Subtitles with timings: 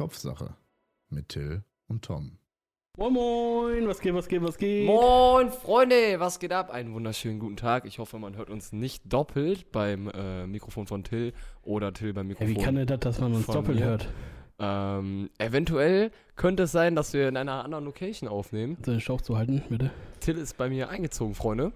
[0.00, 0.54] Kopfsache
[1.10, 2.38] mit Till und Tom.
[2.96, 4.86] Moin Moin, was geht, was geht, was geht?
[4.86, 6.70] Moin, Freunde, was geht ab?
[6.70, 7.84] Einen wunderschönen guten Tag.
[7.84, 12.28] Ich hoffe, man hört uns nicht doppelt beim äh, Mikrofon von Till oder Till beim
[12.28, 12.56] Ja, Mikrofon.
[12.56, 13.84] wie kann denn das, dass man uns doppelt mir.
[13.84, 14.08] hört?
[14.58, 18.78] ähm, eventuell könnte es sein, dass wir in einer anderen Location aufnehmen.
[18.82, 19.90] So den Stauch zu halten, bitte.
[20.20, 21.72] Till ist bei mir eingezogen, Freunde.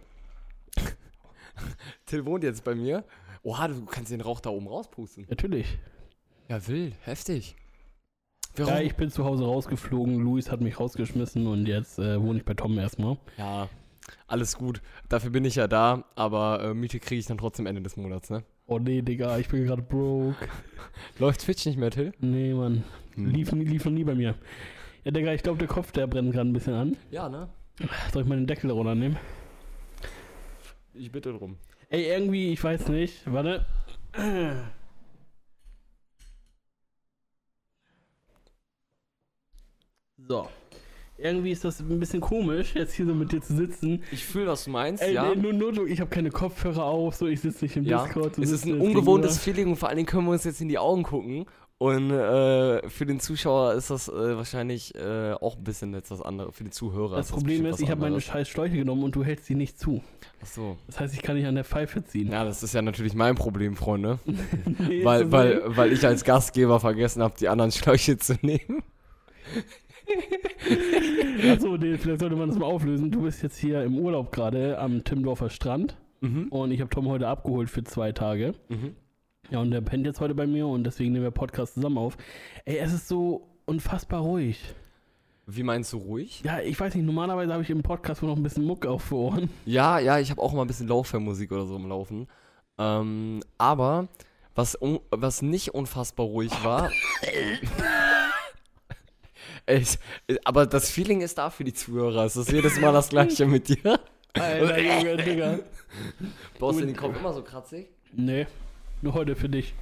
[2.06, 3.04] Till wohnt jetzt bei mir.
[3.42, 5.26] Oha, du kannst den Rauch da oben rauspusten.
[5.28, 5.78] Natürlich.
[6.48, 7.54] Ja, wild, heftig.
[8.56, 12.38] Wir Ja, ich bin zu Hause rausgeflogen, Luis hat mich rausgeschmissen und jetzt äh, wohne
[12.38, 13.16] ich bei Tom erstmal.
[13.36, 13.68] ja,
[14.26, 14.82] alles gut.
[15.08, 18.28] Dafür bin ich ja da, aber äh, Miete kriege ich dann trotzdem Ende des Monats,
[18.30, 18.44] ne?
[18.66, 20.36] Oh nee, Digga, ich bin gerade broke.
[21.18, 22.12] Läuft Twitch nicht mehr, Till?
[22.20, 22.84] Nee, Mann.
[23.14, 23.30] Hm.
[23.30, 24.34] Lief, nie- lief noch nie bei mir.
[25.04, 26.96] Ja, Digga, ich glaube, der Kopf, der brennt gerade ein bisschen an.
[27.10, 27.48] Ja, ne?
[28.12, 29.16] Soll ich mal den Deckel runternehmen?
[30.92, 31.56] Ich bitte drum.
[31.88, 33.20] Ey, irgendwie, ich weiß nicht.
[33.30, 33.64] Warte.
[40.28, 40.48] So.
[41.16, 44.02] Irgendwie ist das ein bisschen komisch, jetzt hier so mit dir zu sitzen.
[44.10, 45.32] Ich fühle, was du meinst, Ey, ja.
[45.32, 48.02] nee, nur, nur, du- ich habe keine Kopfhörer auf, so ich sitze nicht im ja.
[48.04, 48.36] Discord.
[48.38, 49.38] Es ist ein jetzt ungewohntes.
[49.38, 51.46] Feeling und vor allen Dingen können wir uns jetzt in die Augen gucken.
[51.78, 56.56] Und äh, für den Zuschauer ist das äh, wahrscheinlich äh, auch ein bisschen etwas anderes.
[56.56, 59.02] Für die Zuhörer Das ist Problem bestimmt ist, was ich habe meine scheiß Schläuche genommen
[59.04, 60.02] und du hältst sie nicht zu.
[60.42, 60.76] Ach so.
[60.86, 62.30] Das heißt, ich kann nicht an der Pfeife ziehen.
[62.32, 64.18] Ja, das ist ja natürlich mein Problem, Freunde.
[64.88, 68.82] Nee, weil, das weil, weil ich als Gastgeber vergessen habe, die anderen Schläuche zu nehmen.
[71.52, 73.10] Achso, nee, vielleicht sollte man das mal auflösen.
[73.10, 76.48] Du bist jetzt hier im Urlaub gerade am Timmendorfer Strand Mhm.
[76.48, 78.54] und ich habe Tom heute abgeholt für zwei Tage.
[78.68, 78.94] Mhm.
[79.50, 82.16] Ja, und der pennt jetzt heute bei mir und deswegen nehmen wir Podcast zusammen auf.
[82.64, 84.58] Ey, es ist so unfassbar ruhig.
[85.46, 86.40] Wie meinst du ruhig?
[86.42, 89.02] Ja, ich weiß nicht, normalerweise habe ich im Podcast wohl noch ein bisschen Muck auf
[89.02, 89.50] für Ohren.
[89.66, 92.26] Ja, ja, ich habe auch mal ein bisschen Laufmusik oder so im Laufen.
[92.78, 94.08] Ähm, aber
[94.54, 94.78] was,
[95.10, 96.90] was nicht unfassbar ruhig war.
[99.66, 99.98] ich,
[100.44, 102.24] aber das Feeling ist da für die Zuhörer.
[102.24, 104.00] Es ist jedes Mal das gleiche mit dir.
[104.34, 105.58] Alter, Junge, Digga.
[106.58, 107.88] Brauchst du den Kopf immer so kratzig?
[108.12, 108.46] Nee,
[109.02, 109.74] nur heute für dich.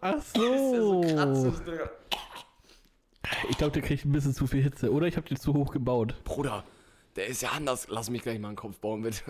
[0.00, 1.02] Ach so.
[1.02, 1.90] Digga.
[3.48, 4.92] Ich glaube, der kriegt ein bisschen zu viel Hitze.
[4.92, 6.14] Oder ich habe den zu hoch gebaut.
[6.24, 6.64] Bruder,
[7.16, 7.86] der ist ja anders.
[7.88, 9.22] Lass mich gleich mal einen Kopf bauen, bitte.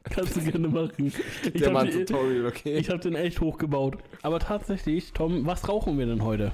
[0.10, 1.12] Kannst du gerne machen.
[1.52, 2.82] Ich habe ein Tutorial, okay?
[2.82, 3.98] hab den echt hoch gebaut.
[4.22, 6.52] Aber tatsächlich, Tom, was rauchen wir denn heute?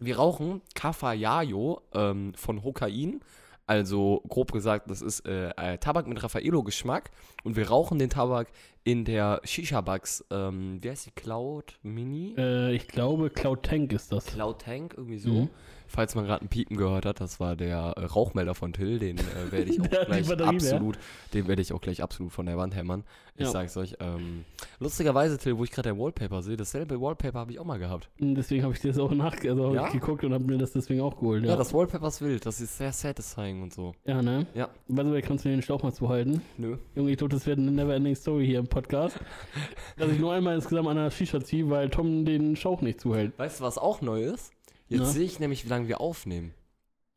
[0.00, 3.20] Wir rauchen Cafayayo ähm, von Hokain.
[3.66, 7.10] Also grob gesagt, das ist äh, äh, Tabak mit Raffaello-Geschmack.
[7.44, 8.48] Und wir rauchen den Tabak
[8.82, 10.24] in der Shisha-Bugs.
[10.30, 11.10] Ähm, wie heißt die?
[11.12, 12.34] Cloud Mini?
[12.36, 14.26] Äh, ich glaube, Cloud Tank ist das.
[14.26, 15.30] Cloud Tank, irgendwie so.
[15.30, 15.50] Mhm.
[15.94, 18.98] Falls man gerade ein Piepen gehört hat, das war der äh, Rauchmelder von Till.
[18.98, 20.46] Den äh, werde ich auch Der gleich leer.
[20.48, 20.98] absolut,
[21.34, 23.04] den werde ich auch gleich absolut von der Wand hämmern.
[23.36, 23.50] Ich Ja.
[23.50, 23.96] sag's euch.
[24.00, 24.44] Ähm,
[24.80, 28.08] lustigerweise, Till, wo ich gerade dein Wallpaper sehe, dasselbe Wallpaper habe ich auch mal gehabt.
[28.20, 29.88] Und Deswegen habe ich das auch nach also Ja?
[29.90, 31.42] geguckt und habe mir das deswegen auch geholt.
[31.44, 32.46] Ja, Ja, das Wallpaper ist wild.
[32.46, 33.94] Das ist sehr satisfying und so.
[34.06, 34.46] ja ne?
[34.54, 34.68] Ja.
[34.88, 36.40] The way, kannst du mir den Schlauch mal zuhalten?
[36.56, 36.76] Nö.
[36.94, 39.18] Junge, ich glaube, das wird eine never-ending Story hier im Podcast.
[39.98, 43.38] dass ich nur einmal insgesamt an der Shisha ziehe, weil Tom den Schlauch nicht zuhält.
[43.38, 44.52] Weißt du, was auch neu ist?
[44.92, 45.06] Jetzt Na?
[45.10, 46.54] sehe ich nämlich, wie lange wir aufnehmen.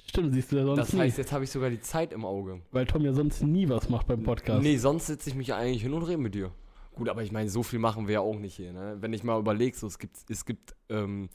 [0.07, 0.99] Stimmt, siehst du ja sonst Das nie.
[0.99, 2.61] heißt, jetzt habe ich sogar die Zeit im Auge.
[2.71, 4.61] weil Tom ja sonst nie was macht beim Podcast.
[4.61, 6.51] Nee, sonst sitze ich mich ja eigentlich hin und rede mit dir.
[6.93, 8.71] Gut, aber ich meine, so viel machen wir ja auch nicht hier.
[8.71, 8.97] Ne?
[9.01, 11.27] Wenn ich mal überlege, so, es gibt, es gibt, ähm,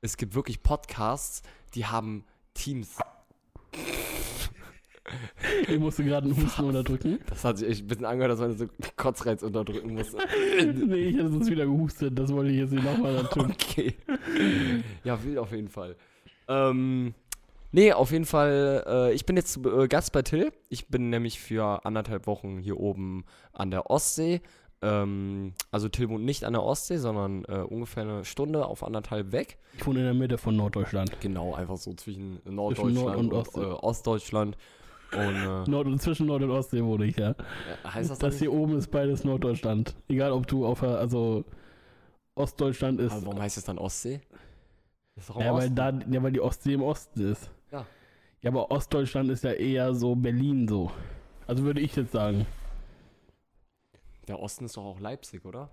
[0.00, 1.42] es gibt wirklich Podcasts,
[1.74, 2.96] die haben Teams.
[5.68, 7.18] Ich musste gerade einen Husten unterdrücken.
[7.28, 10.12] Das hat sich echt ein bisschen angehört, dass man so Kotzreiz unterdrücken muss.
[10.64, 12.18] nee, ich hätte sonst wieder gehustet.
[12.18, 13.52] Das wollte ich jetzt nicht nochmal tun.
[13.52, 13.94] Okay.
[15.04, 15.96] Ja, wild auf jeden Fall.
[16.48, 17.14] Ähm,
[17.72, 20.52] nee, auf jeden Fall, äh, ich bin jetzt äh, Gast bei Till.
[20.68, 24.40] Ich bin nämlich für anderthalb Wochen hier oben an der Ostsee.
[24.82, 29.32] Ähm, also Till wohnt nicht an der Ostsee, sondern äh, ungefähr eine Stunde auf anderthalb
[29.32, 29.58] weg.
[29.76, 31.20] Ich wohne in der Mitte von Norddeutschland.
[31.20, 33.60] Genau, einfach so zwischen Norddeutschland und und, Ostsee.
[33.60, 34.56] äh, Ostdeutschland.
[35.14, 37.34] Und äh, Nord und zwischen Nord- und Ostsee wohne ich, ja.
[37.84, 39.94] heißt das, Das hier oben ist beides Norddeutschland.
[40.08, 41.44] Egal, ob du auf der, also
[42.34, 43.12] Ostdeutschland ist.
[43.12, 44.20] Aber warum heißt es dann Ostsee?
[45.38, 47.50] Ja weil, da, ja, weil die Ostsee im Osten ist.
[47.70, 47.86] Ja.
[48.40, 50.90] Ja, aber Ostdeutschland ist ja eher so Berlin so.
[51.46, 52.46] Also würde ich jetzt sagen.
[54.28, 55.68] Der Osten ist doch auch Leipzig, oder?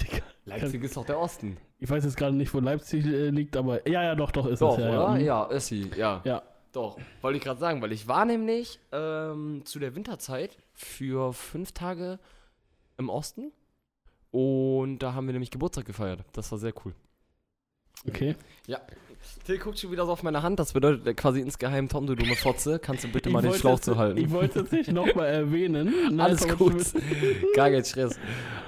[0.00, 1.56] Digga, Leipzig ist doch der Osten.
[1.78, 4.60] Ich weiß jetzt gerade nicht, wo Leipzig äh, liegt, aber ja, ja, doch, doch, ist
[4.60, 4.90] Doch, es ja.
[4.90, 5.18] oder?
[5.18, 5.24] Ja.
[5.24, 6.20] Ja, ist sie, ja.
[6.24, 6.42] Ja.
[6.72, 11.72] Doch, wollte ich gerade sagen, weil ich war nämlich ähm, zu der Winterzeit für fünf
[11.72, 12.18] Tage
[12.98, 13.52] im Osten
[14.32, 16.24] und da haben wir nämlich Geburtstag gefeiert.
[16.32, 16.94] Das war sehr cool.
[18.08, 18.34] Okay.
[18.66, 18.80] Ja.
[19.44, 20.58] Till guckt schon wieder so auf meine Hand.
[20.58, 23.60] Das bedeutet äh, quasi insgeheim, Tom, du dumme Fotze, kannst du bitte mal Ich den
[23.60, 24.18] Schlauch zu halten.
[24.18, 25.92] Ich wollte es nicht nochmal erwähnen.
[26.06, 26.74] Nein, Alles gut.
[27.54, 28.18] Gar kein Stress.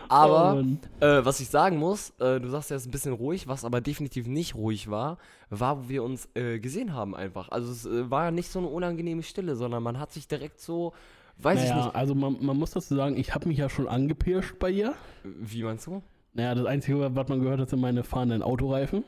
[0.08, 0.78] Oh, Aber, Mann.
[1.00, 3.64] äh, was ich sagen muss, äh, du sagst ja, es ist ein bisschen ruhig, was
[3.64, 5.18] aber definitiv nicht ruhig war,
[5.50, 7.48] war, wo wir uns äh, gesehen haben einfach.
[7.48, 10.60] Also es äh, war ja nicht so eine unangenehme Stille, sondern man hat sich direkt
[10.60, 10.92] so,
[11.38, 13.88] weiß ich naja, nicht, also man, man muss dazu sagen, ich habe mich ja schon
[13.88, 14.94] angepirscht bei ihr.
[15.24, 16.02] wie meinst du?
[16.34, 19.04] Naja, das Einzige, was man gehört hat, sind meine fahrenden Autoreifen.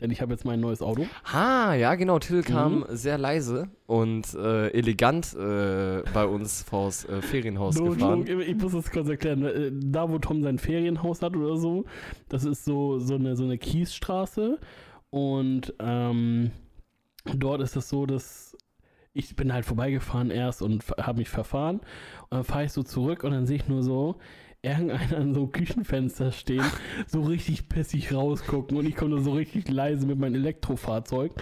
[0.00, 1.06] Denn ich habe jetzt mein neues Auto.
[1.32, 2.18] Ah, ja, genau.
[2.18, 2.84] Till kam Mhm.
[2.90, 8.26] sehr leise und äh, elegant äh, bei uns vors äh, Ferienhaus No gefahren.
[8.26, 9.42] joke, ich muss das kurz erklären.
[9.44, 11.84] Äh, Da, wo Tom sein Ferienhaus hat oder so,
[12.28, 14.58] das ist so, so, eine, so eine Kiesstraße.
[15.08, 16.50] Und ähm,
[17.24, 18.54] dort ist es so, dass
[19.14, 21.76] ich bin halt vorbeigefahren erst und habe mich verfahren.
[21.76, 24.16] Und dann fahre ich so zurück und dann sehe ich nur so,
[24.62, 26.64] irgendeiner an so einem Küchenfenster stehen,
[27.06, 28.76] so richtig pissig rausgucken.
[28.76, 31.32] Und ich komme da so richtig leise mit meinem Elektrofahrzeug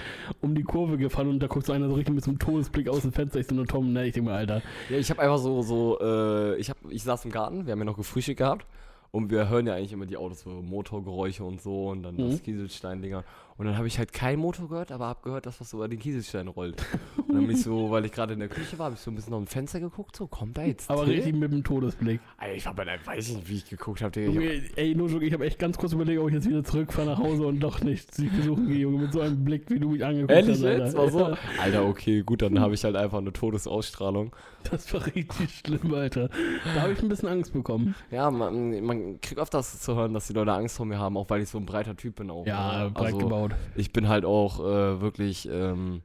[0.41, 2.89] um die Kurve gefahren und da guckt so einer so richtig mit so einem Todesblick
[2.89, 3.41] aus dem Fenster.
[3.41, 5.99] Ich so nur Tom, ne, ich denke mir, Alter, Ja, ich habe einfach so, so
[6.01, 8.67] äh, ich, hab, ich saß im Garten, wir haben ja noch gefrühstückt gehabt
[9.11, 12.35] und wir hören ja eigentlich immer die Autos, so Motorgeräusche und so und dann das
[12.35, 12.43] Mhm.
[12.43, 13.25] Kieselstein-Dinger.
[13.57, 15.87] Und dann habe ich halt keinen Motor gehört, aber habe gehört, dass was so über
[15.87, 16.85] den Kieselstein rollt.
[17.17, 19.11] Und dann bin ich so, weil ich gerade in der Küche war, habe ich so
[19.11, 21.15] ein bisschen aus dem Fenster geguckt, so, kommt da jetzt aber Till?
[21.15, 22.21] richtig mit dem Todesblick.
[22.37, 24.21] Alter, ich habe weiß ich nicht, wie ich geguckt habe.
[24.21, 26.65] Ich hab, Junge, ey, nur ich habe echt ganz kurz überlegt, ob ich jetzt wieder
[26.65, 29.79] zurückfahre nach Hause und doch nicht sie besuchen gehe, Junge, mit so einem Blick, wie
[29.79, 30.65] du mich angeguckt Ehrlich hast.
[30.65, 30.85] Alter.
[30.85, 30.97] jetzt?
[30.97, 31.37] War so?
[31.61, 34.35] Alter, okay, gut, dann habe ich halt einfach eine Todesausstrahlung.
[34.71, 36.29] das war richtig schlimm, Alter.
[36.75, 37.95] Da habe ich ein bisschen Angst bekommen.
[38.11, 41.29] Ja, man, man kriegt öfters zu hören, dass die Leute Angst vor mir haben, auch
[41.31, 42.47] weil ich so ein breiter Typ bin auch.
[42.47, 42.91] Ja, ne?
[42.91, 43.44] breit also, gebaut.
[43.77, 46.03] Ich bin halt auch äh, wirklich ähm,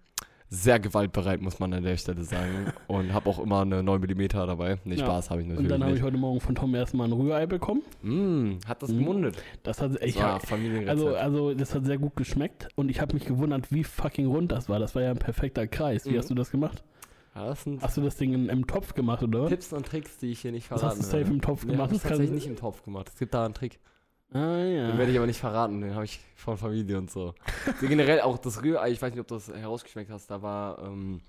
[0.51, 2.73] sehr gewaltbereit, muss man an der Stelle sagen.
[2.87, 4.79] Und habe auch immer eine 9 mm dabei.
[4.83, 5.05] Nee, Ja.
[5.05, 7.45] Spaß habe ich Und natürlich dann habe ich heute Morgen von Tom erstmal ein Rührei
[7.45, 7.83] bekommen.
[8.01, 8.97] Mm, hat das Mhm.
[8.99, 9.43] gemundet?
[9.63, 10.89] Das hat Das ich Familienrezept.
[10.89, 14.51] also, also das hat sehr gut geschmeckt und ich habe mich gewundert, wie fucking rund
[14.51, 14.79] das war.
[14.79, 16.05] Das war ja ein perfekter Kreis.
[16.05, 16.17] Wie Mhm.
[16.17, 16.83] hast du das gemacht?
[17.35, 19.47] ja, das Hast du das Ding in, im Topf gemacht, oder?
[19.47, 21.73] Tipps und Tricks, die ich hier nicht Das verraten hast du safe im Topf Nee,
[21.73, 21.91] gemacht.
[21.91, 23.07] ich das kann- tatsächlich nicht im Topf gemacht.
[23.13, 23.79] Es gibt da einen Trick.
[24.31, 24.87] Ah ja.
[24.87, 27.33] Den werde ich aber nicht verraten, den habe ich von Familie und so.
[27.81, 27.87] so.
[27.87, 31.21] Generell auch das Rührei, ich weiß nicht, ob du das herausgeschmeckt hast, da war ähm,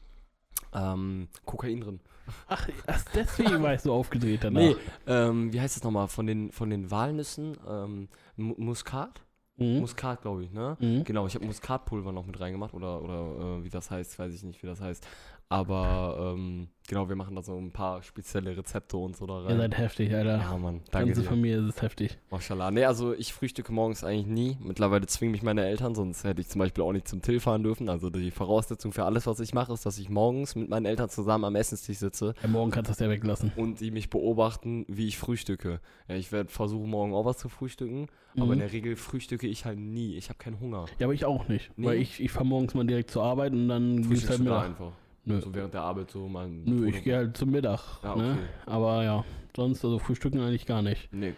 [0.75, 2.01] ähm, Kokain drin.
[2.47, 2.67] Ach,
[3.15, 4.61] deswegen war ich so aufgedreht danach.
[4.61, 4.77] Nee,
[5.07, 6.09] ähm, wie heißt das nochmal?
[6.09, 9.23] Von den, von den Walnüssen, ähm, Mu- Muskat?
[9.57, 9.81] Mhm.
[9.81, 10.77] Muskat, glaube ich, ne?
[10.79, 11.05] Mhm.
[11.05, 14.43] Genau, ich habe Muskatpulver noch mit reingemacht oder, oder äh, wie das heißt, weiß ich
[14.43, 15.07] nicht, wie das heißt.
[15.53, 19.47] Aber ähm, genau, wir machen da so ein paar spezielle Rezepte und so da Ihr
[19.49, 19.57] rein.
[19.59, 20.39] seid heftig, Alter.
[20.39, 21.25] Ja, Mann, danke Ganze.
[21.29, 22.17] Familie ist es heftig.
[22.31, 22.71] Mashallah.
[22.71, 24.57] Nee, also ich frühstücke morgens eigentlich nie.
[24.63, 27.65] Mittlerweile zwingen mich meine Eltern, sonst hätte ich zum Beispiel auch nicht zum Till fahren
[27.65, 27.89] dürfen.
[27.89, 31.09] Also die Voraussetzung für alles, was ich mache, ist, dass ich morgens mit meinen Eltern
[31.11, 33.51] zusammen am Essenstisch sitze Ja, morgen kannst du das ja weglassen.
[33.57, 35.81] und die mich beobachten, wie ich frühstücke.
[36.07, 38.07] Ja, ich werde versuchen, morgen auch was zu frühstücken,
[38.37, 38.53] aber Mhm.
[38.53, 40.15] in der Regel frühstücke ich halt nie.
[40.15, 40.85] Ich habe keinen Hunger.
[41.01, 41.73] Ja, aber ich auch nicht.
[41.77, 41.87] Nee?
[41.89, 44.65] Weil ich, ich fahre morgens mal direkt zur Arbeit und dann geht's halt da Mittag.
[44.67, 44.93] einfach.
[45.31, 45.41] Nö.
[45.41, 46.49] So während der Arbeit so mal.
[46.49, 47.81] Nö, ich gehe halt zum Mittag.
[48.03, 48.33] Ja, ne?
[48.33, 48.41] okay.
[48.67, 49.25] Aber ja,
[49.57, 51.13] sonst, also frühstücken eigentlich gar nicht.
[51.13, 51.35] Nee.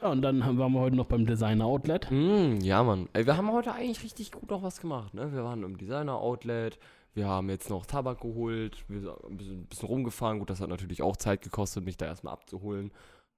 [0.00, 2.10] Ja, und dann haben- waren wir heute noch beim Designer Outlet.
[2.10, 3.08] Mm, ja, Mann.
[3.12, 5.32] Ey, wir haben heute eigentlich richtig gut auch was gemacht, ne?
[5.32, 6.78] Wir waren im Designer-Outlet,
[7.14, 10.40] wir haben jetzt noch Tabak geholt, wir sind ein bisschen, ein bisschen rumgefahren.
[10.40, 12.90] Gut, das hat natürlich auch Zeit gekostet, mich da erstmal abzuholen.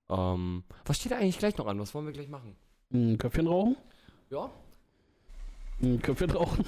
[0.08, 1.78] Ähm, was steht da eigentlich gleich noch an?
[1.78, 2.56] Was wollen wir gleich machen?
[2.92, 3.76] Ein Köpfchen rauchen.
[4.30, 4.48] Ja?
[5.82, 6.64] Ein Köpfchen rauchen.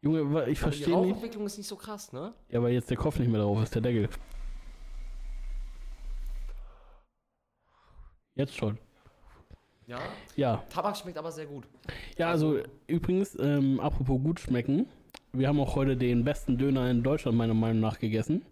[0.00, 0.96] Junge, ich die verstehe nicht.
[0.96, 2.32] Rauchentwicklung ist nicht so krass, ne?
[2.50, 4.08] Ja, weil jetzt der Kopf nicht mehr drauf ist, der Deckel.
[8.36, 8.78] Jetzt schon.
[9.88, 9.98] Ja.
[10.36, 10.62] Ja.
[10.70, 11.66] Tabak schmeckt aber sehr gut.
[12.16, 14.86] Ja, also übrigens, ähm, apropos gut schmecken,
[15.32, 18.44] wir haben auch heute den besten Döner in Deutschland meiner Meinung nach gegessen.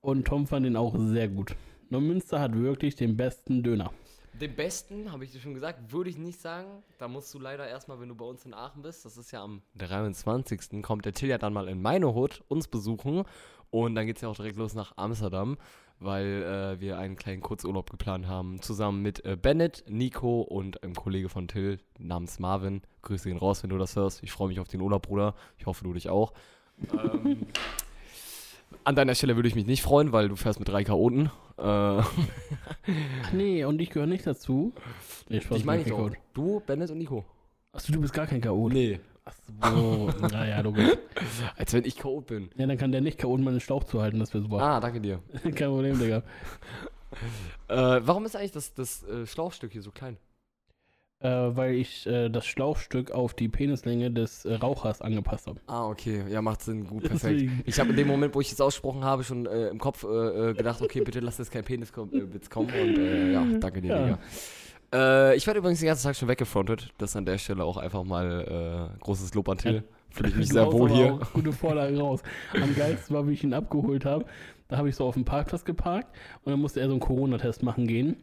[0.00, 1.54] Und Tom fand den auch sehr gut.
[1.90, 3.92] Neumünster hat wirklich den besten Döner.
[4.40, 6.82] Den besten, habe ich dir schon gesagt, würde ich nicht sagen.
[6.98, 9.42] Da musst du leider erstmal, wenn du bei uns in Aachen bist, das ist ja
[9.42, 10.82] am 23.
[10.82, 13.24] kommt der Till ja dann mal in meine Hut uns besuchen.
[13.70, 15.56] Und dann geht es ja auch direkt los nach Amsterdam,
[15.98, 18.60] weil äh, wir einen kleinen Kurzurlaub geplant haben.
[18.60, 22.82] Zusammen mit äh, Bennett, Nico und einem Kollege von Till namens Marvin.
[23.02, 24.22] Grüße ihn raus, wenn du das hörst.
[24.22, 25.34] Ich freue mich auf den Urlaub, Bruder.
[25.58, 26.32] Ich hoffe, du dich auch.
[26.92, 27.46] ähm,
[28.84, 31.30] an deiner Stelle würde ich mich nicht freuen, weil du fährst mit drei Chaoten.
[31.58, 32.12] Äh, Ach
[33.32, 34.72] nee, und ich gehöre nicht dazu.
[35.28, 35.88] Nee, Spaß, ich meine auch.
[35.88, 36.12] Chaot.
[36.34, 37.24] Du, Bennett und Nico.
[37.72, 38.72] Achso, du bist gar kein Chaot.
[38.72, 39.00] Nee.
[39.60, 40.96] Achso, naja, logisch.
[41.56, 42.50] Als wenn ich Chaot bin.
[42.56, 44.60] Ja, dann kann der nicht Chaot meinen Schlauch zuhalten, das wäre super.
[44.60, 45.20] Ah, danke dir.
[45.42, 46.22] Kein Problem, Digga.
[47.68, 50.16] Äh, warum ist eigentlich das, das äh, Schlauchstück hier so klein?
[51.22, 55.60] Äh, weil ich äh, das Schlauchstück auf die Penislänge des äh, Rauchers angepasst habe.
[55.68, 56.24] Ah, okay.
[56.28, 56.84] Ja, macht Sinn.
[56.84, 57.48] Gut, perfekt.
[57.64, 60.08] Ich habe in dem Moment, wo ich es ausgesprochen habe, schon äh, im Kopf äh,
[60.50, 62.70] äh, gedacht, okay, bitte lass jetzt kein Peniswitz kommen.
[62.70, 64.04] Und ja, danke dir, Ja.
[64.04, 64.18] Digga.
[65.34, 66.90] Ich werde übrigens den ganzen Tag schon weggefrontet.
[66.98, 69.84] Das an der Stelle auch einfach mal großes Lob an Till.
[70.10, 71.18] Fühle ich mich Du sehr wohl hier.
[71.32, 72.20] Gute Vorlage raus.
[72.52, 74.26] Am geilsten war, wie ich ihn abgeholt habe.
[74.68, 76.14] Da habe ich so auf dem Parkplatz geparkt
[76.44, 78.16] und dann musste er so einen Corona-Test machen gehen.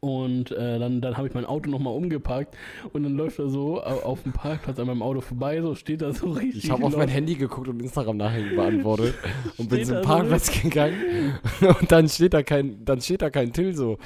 [0.00, 2.56] Und äh, dann, dann habe ich mein Auto nochmal umgeparkt
[2.92, 6.02] und dann läuft er so au- auf dem Parkplatz an meinem Auto vorbei, so steht
[6.02, 6.64] da so richtig.
[6.64, 7.08] Ich habe auf mein.
[7.08, 9.14] Handy geguckt und Instagram-Nachrichten beantwortet
[9.58, 10.08] und bin zum da so?
[10.08, 11.38] Parkplatz gegangen
[11.80, 13.98] und dann steht da kein, dann steht da kein Till so.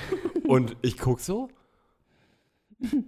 [0.47, 1.49] Und ich guck so.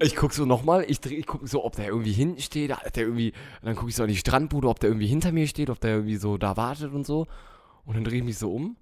[0.00, 3.02] Ich guck so nochmal, ich, dreh- ich guck so, ob der irgendwie hinten steht, der
[3.02, 3.32] irgendwie,
[3.62, 5.90] dann gucke ich so an die Strandbude, ob der irgendwie hinter mir steht, ob der
[5.96, 7.26] irgendwie so da wartet und so.
[7.84, 8.76] Und dann drehe ich mich so um,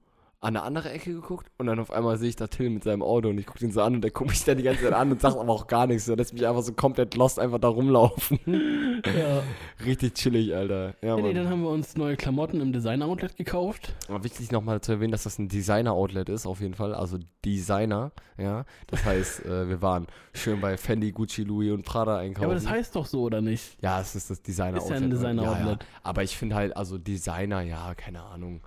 [0.46, 3.02] an eine andere Ecke geguckt und dann auf einmal sehe ich da Till mit seinem
[3.02, 4.92] Auto und ich gucke ihn so an und der guckt mich dann die ganze Zeit
[4.92, 6.04] an und sagt aber auch gar nichts.
[6.06, 8.38] Der lässt mich einfach so komplett lost einfach da rumlaufen.
[9.06, 9.42] Ja.
[9.84, 10.94] Richtig chillig, Alter.
[11.02, 11.34] Ja, nee, Mann.
[11.34, 13.94] dann haben wir uns neue Klamotten im Design-Outlet gekauft.
[14.08, 16.94] Aber wichtig nochmal zu erwähnen, dass das ein Designer-Outlet ist, auf jeden Fall.
[16.94, 18.64] Also Designer, ja.
[18.86, 22.42] Das heißt, äh, wir waren schön bei Fendi, Gucci, Louis und Prada einkaufen.
[22.42, 23.76] Ja, aber das heißt doch so, oder nicht?
[23.82, 24.84] Ja, es ist das Designer-Outlet.
[24.84, 25.14] Ist ja ein ne?
[25.14, 25.66] Designer-Outlet.
[25.66, 26.00] Ja, ja.
[26.02, 28.62] Aber ich finde halt, also Designer, ja, keine Ahnung.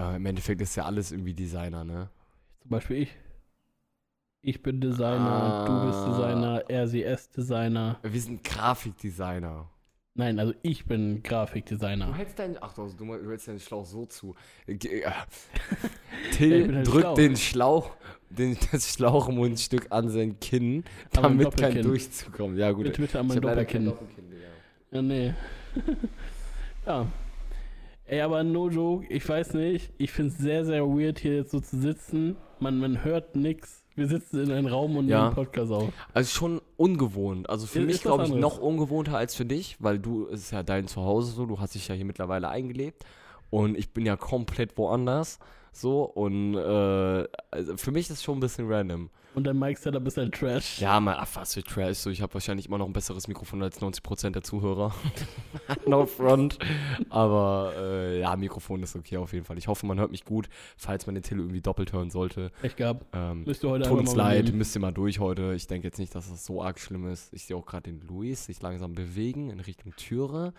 [0.00, 2.08] Äh, Im Endeffekt ist ja alles irgendwie Designer, ne?
[2.60, 3.16] Zum Beispiel ich.
[4.44, 6.08] Ich bin Designer, du bist Ah.
[6.10, 7.98] Designer, RCS-Designer.
[8.02, 9.68] Wir sind Grafikdesigner.
[10.14, 12.12] Nein, also ich bin Du Grafikdesigner.
[12.14, 14.34] hältst deinen, ach du, du hältst deinen Schlauch so zu.
[14.66, 15.26] Äh, Ja,
[16.30, 17.14] ich Till bin halt drückt schlau.
[17.14, 17.90] den Schlauch,
[18.30, 21.80] den, das Schlauchmundstück an sein Kinn, damit kein.
[21.82, 22.58] Durchzug kommt.
[22.58, 23.84] Ja gut, Bitte, bitte an ich mein kein Doppelkinn.
[23.86, 24.32] Doppelkinn.
[24.90, 25.34] Ja, nee.
[26.86, 27.06] ja.
[28.04, 29.92] Ey, aber no joke, ich weiß nicht.
[29.96, 32.36] Ich finde es sehr, sehr weird, hier jetzt so zu sitzen.
[32.58, 33.84] Man, man hört nix.
[33.94, 35.24] Wir sitzen in einem Raum und Ja.
[35.24, 35.90] nehmen Podcast auf.
[36.14, 37.48] Also schon ungewohnt.
[37.48, 40.50] Also für Ist- mich glaube ich noch ungewohnter als für dich, weil du, es ist
[40.50, 43.04] ja dein Zuhause so, du hast dich ja hier mittlerweile eingelebt
[43.50, 45.38] und ich bin ja komplett woanders
[45.72, 49.10] so und äh, also für mich ist es schon ein bisschen random.
[49.34, 50.78] Und dein Mic-Setup ist halt Trash.
[50.78, 53.62] Ja, mal ach, was für Trash, so ich habe wahrscheinlich immer noch ein besseres Mikrofon
[53.62, 54.94] als 90% der Zuhörer.
[55.86, 56.58] no front.
[57.08, 59.56] Aber äh, ja, Mikrofon ist okay auf jeden Fall.
[59.56, 62.50] Ich hoffe, man hört mich gut, falls man den Till irgendwie doppelt hören sollte.
[62.62, 63.06] Echt gehabt.
[63.14, 64.58] Ähm, Müsst ihr heute Tut uns leid, übernehmen.
[64.58, 65.54] müsst ihr mal durch heute.
[65.54, 67.32] Ich denke jetzt nicht, dass das so arg schlimm ist.
[67.32, 70.52] Ich sehe auch gerade den Luis sich langsam bewegen in Richtung Türe.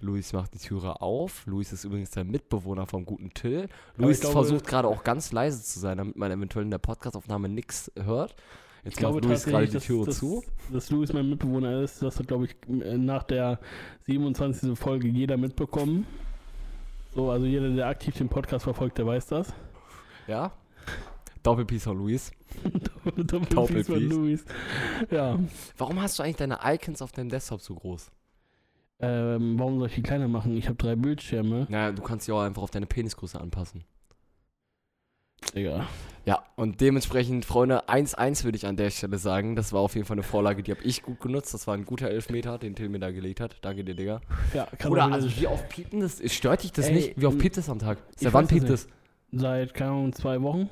[0.00, 1.46] Luis macht die Türe auf.
[1.46, 3.68] Luis ist übrigens der Mitbewohner vom guten Till.
[3.96, 7.48] Luis glaube- versucht gerade auch ganz leise zu sein, damit man eventuell in der Podcastaufnahme
[7.48, 8.34] nichts hört.
[8.82, 10.42] Jetzt Ich glaube Luis gerade die Türe dass, zu.
[10.68, 12.00] dass, dass Louis mein Mitbewohner ist.
[12.02, 13.60] Das hat, glaube ich, nach der
[14.06, 14.78] 27.
[14.78, 16.06] Folge jeder mitbekommen.
[17.14, 19.52] So, also jeder, der aktiv den Podcast verfolgt, der weiß das.
[20.26, 20.52] Ja?
[21.42, 22.30] Doppelpiece von Luis.
[23.16, 24.44] Doppelpiece von Louis.
[25.10, 25.38] Ja.
[25.76, 28.10] Warum hast du eigentlich deine Icons auf deinem Desktop so groß?
[29.00, 30.56] Ähm, warum soll ich die kleiner machen?
[30.56, 31.66] Ich habe drei Bildschirme.
[31.70, 33.84] Naja, du kannst sie auch einfach auf deine Penisgröße anpassen.
[35.54, 35.86] Digga.
[36.26, 39.56] Ja, und dementsprechend, Freunde, 1-1 würde ich an der Stelle sagen.
[39.56, 41.54] Das war auf jeden Fall eine Vorlage, die habe ich gut genutzt.
[41.54, 43.56] Das war ein guter Elfmeter, den Till mir da gelegt hat.
[43.62, 44.20] Danke dir, Digga.
[44.52, 46.20] Ja, kann Oder, man also wie oft piept das?
[46.32, 47.20] Stört dich das Ey, nicht?
[47.20, 47.98] Wie oft piept das am Tag?
[48.16, 48.86] Seit wann piept das?
[49.32, 50.68] Seit, keine Ahnung, zwei Wochen.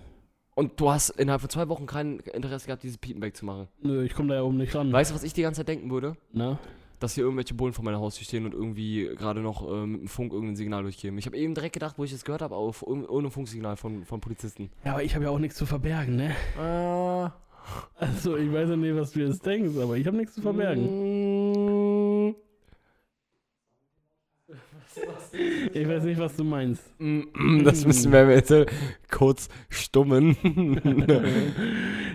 [0.55, 3.69] Und du hast innerhalb von zwei Wochen kein Interesse gehabt, dieses Piepen wegzumachen.
[3.81, 4.93] Nö, ich komme da ja oben nicht ran.
[4.93, 6.17] Weißt du, was ich die ganze Zeit denken würde?
[6.33, 6.59] Na?
[7.01, 10.09] Dass hier irgendwelche Bullen vor meiner Haustür stehen und irgendwie gerade noch äh, mit dem
[10.09, 11.17] Funk irgendein Signal durchgeben.
[11.19, 14.05] Ich habe eben direkt gedacht, wo ich das gehört habe, auf ohne ohne Funksignal von,
[14.05, 14.71] von Polizisten.
[14.85, 16.35] Ja, aber ich habe ja auch nichts zu verbergen, ne?
[16.59, 17.31] Äh,
[17.99, 22.29] Also, ich weiß ja nicht, was du jetzt denkst, aber ich habe nichts zu verbergen.
[22.31, 22.35] Mm,
[25.73, 26.83] Ich weiß nicht, was du meinst.
[26.99, 28.53] mm, Das müssen wir jetzt
[29.11, 30.37] kurz stummen.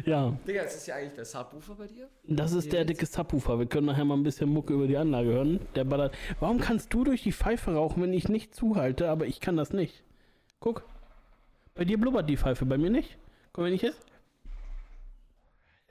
[0.05, 2.09] ja, Digga, ist das ja eigentlich der Subwoofer bei dir?
[2.23, 3.59] das ist der dicke Subwoofer.
[3.59, 5.59] Wir können nachher mal ein bisschen Mucke über die Anlage hören.
[5.75, 6.13] Der ballert.
[6.39, 9.71] Warum kannst du durch die Pfeife rauchen, wenn ich nicht zuhalte, aber ich kann das
[9.73, 10.03] nicht?
[10.59, 10.83] Guck.
[11.75, 13.17] Bei dir blubbert die Pfeife, bei mir nicht.
[13.51, 14.05] Komm, wenn ich jetzt.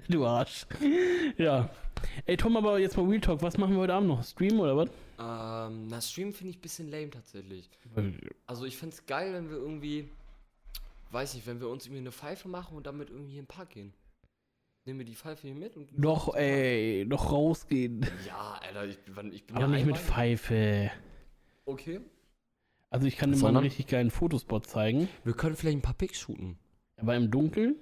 [0.08, 0.66] Du Arsch.
[1.38, 1.70] ja.
[2.26, 3.42] Ey, Tom, aber jetzt mal Real Talk.
[3.42, 4.22] Was machen wir heute Abend noch?
[4.24, 4.88] Stream oder was?
[5.18, 7.68] Ähm, na, Stream finde ich ein bisschen lame tatsächlich.
[8.46, 10.08] Also ich find's geil, wenn wir irgendwie,
[11.10, 13.70] weiß nicht, wenn wir uns irgendwie eine Pfeife machen und damit irgendwie in den Park
[13.70, 13.92] gehen.
[14.84, 15.90] Nehmen wir die Pfeife hier mit und.
[15.96, 18.04] Doch, ey, doch rausgehen.
[18.26, 20.90] Ja, Alter, ich, bin- ich bin Aber ja nicht mit einmal- Pfeife.
[21.66, 22.00] Okay.
[22.90, 25.08] Also ich kann dir mal einen richtig geilen Fotospot zeigen.
[25.24, 26.58] Wir können vielleicht ein paar Pics shooten.
[26.96, 27.76] Aber im Dunkeln?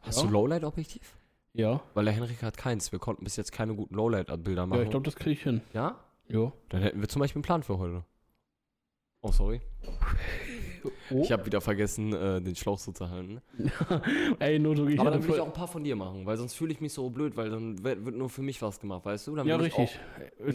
[0.00, 0.26] Hast Ja.
[0.26, 1.16] du Lowlight-Objektiv?
[1.54, 1.82] Ja.
[1.94, 2.92] Weil der Henrik hat keins.
[2.92, 4.78] Wir konnten bis jetzt keine guten Lowlight-Bilder machen.
[4.78, 5.60] Ja, ich glaube, das kriege ich hin.
[5.72, 5.98] ja?
[6.28, 6.52] Ja.
[6.70, 8.04] Dann hätten wir zum Beispiel einen Plan für heute.
[9.20, 9.60] Oh, sorry.
[11.10, 11.22] Oh.
[11.22, 13.40] Ich habe wieder vergessen, äh, den Schlauch so zu halten.
[14.38, 16.54] Ey, Noto, ich Aber dann will ich auch ein paar von dir machen, weil sonst
[16.54, 19.36] fühle ich mich so blöd, weil dann wird nur für mich was gemacht, weißt du?
[19.36, 19.98] Dann Ja, richtig.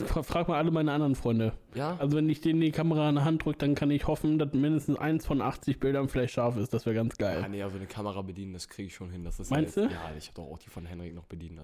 [0.06, 1.54] Fra- Frag mal alle meine anderen Freunde.
[1.74, 1.98] Auch, ja?
[2.00, 4.54] Also wenn ich denen die Kamera in der Hand drücke, dann kann ich hoffen, dass
[4.54, 6.74] mindestens eins von 80 Bildern vielleicht scharf ist.
[6.74, 7.42] Das wäre ganz geil.
[7.44, 9.24] Ah, nee, also eine Kamera bedienen, das kriege ich schon hin.
[9.24, 9.90] Das ist Meinst ja du?
[9.90, 11.58] jetzt, Ja, ich habe doch auch die von Henrik noch bedient.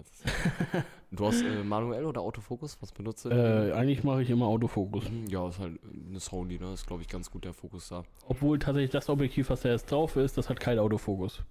[1.10, 2.76] Du hast äh, manuell oder Autofokus?
[2.80, 3.28] Was benutzt du?
[3.30, 5.08] Äh, eigentlich mache ich immer Autofokus.
[5.08, 5.78] Mhm, ja, ist halt
[6.08, 6.72] eine Sony, ne?
[6.72, 8.02] Ist, glaube ich, ganz gut der Fokus da.
[8.26, 11.42] Obwohl tatsächlich das Objektiv, was da jetzt drauf ist, das hat kein Autofokus.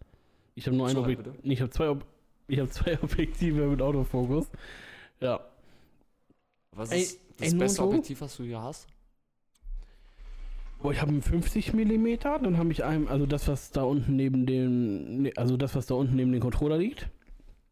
[0.55, 1.33] Ich habe nur ein Objektiv.
[1.43, 2.05] Ich habe zwei, Ob
[2.48, 4.50] ich hab zwei Objektive mit Autofokus.
[5.19, 5.39] Ja.
[6.72, 7.83] Was Ey, ist das ey, beste?
[7.83, 8.88] Objektiv, was du hier hast?
[10.81, 14.17] Boah, ich habe einen 50 mm, dann habe ich einen, also das, was da unten
[14.17, 17.10] neben dem, ne, also das, was da unten neben dem Controller liegt.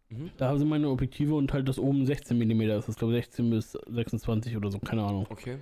[0.07, 0.31] Mhm.
[0.37, 3.49] Da sind meine Objektive und halt das oben 16 mm, das ist glaube ich 16
[3.49, 5.27] bis 26 oder so, keine Ahnung.
[5.29, 5.57] Okay.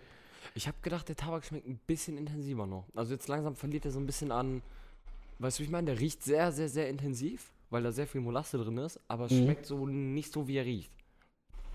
[0.55, 2.85] Ich habe gedacht, der Tabak schmeckt ein bisschen intensiver noch.
[2.95, 4.61] Also jetzt langsam verliert er so ein bisschen an.
[5.39, 5.85] Weißt du, wie ich meine?
[5.91, 9.31] Der riecht sehr, sehr, sehr intensiv, weil da sehr viel Molasse drin ist, aber es
[9.31, 9.43] Mhm.
[9.43, 10.91] schmeckt so nicht so, wie er riecht.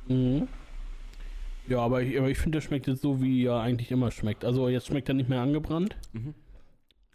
[0.08, 0.48] Mhm.
[1.66, 4.44] Ja, aber ich, aber ich finde, der schmeckt jetzt so, wie er eigentlich immer schmeckt.
[4.44, 5.96] Also jetzt schmeckt er nicht mehr angebrannt.
[6.12, 6.34] Mhm.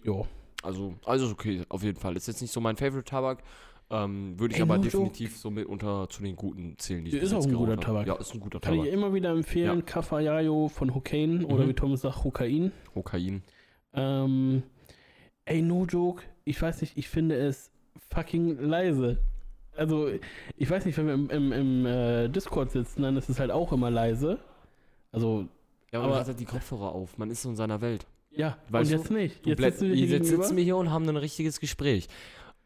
[0.03, 0.27] Jo.
[0.63, 2.17] Also, also ist okay, auf jeden Fall.
[2.17, 3.43] Ist jetzt nicht so mein Favorite Tabak.
[3.91, 7.15] Ähm, Würde ich Ey, aber so- definitiv so mit unter zu den guten zählen, die
[7.17, 7.81] ich ist auch ein guter habe.
[7.81, 8.07] Tabak.
[8.07, 8.93] Ja, ist ein guter Kann ich Tabak.
[8.93, 9.81] immer wieder empfehlen, Ja.
[9.85, 11.69] Cafayayo von Hokain oder Mhm.
[11.69, 12.71] wie Thomas sagt, Hokain.
[12.93, 13.41] Kokain.
[13.93, 14.61] Ähm,
[15.45, 17.71] ey, no joke, ich weiß nicht, ich finde es
[18.13, 19.17] fucking leise.
[19.75, 20.09] Also,
[20.57, 23.49] ich weiß nicht, wenn wir im, im, im äh, Discord sitzen, dann ist es halt
[23.49, 24.39] auch immer leise.
[25.11, 25.47] Also,
[25.91, 27.17] Ja, aber Aber- man hat halt die Kopfhörer auf.
[27.17, 28.05] Man ist so in seiner Welt.
[28.31, 29.45] ja, Weißt und du, jetzt nicht.
[29.45, 32.07] Du Jetzt sitzen wir hier jetzt sitzen wir hier und haben ein richtiges Gespräch.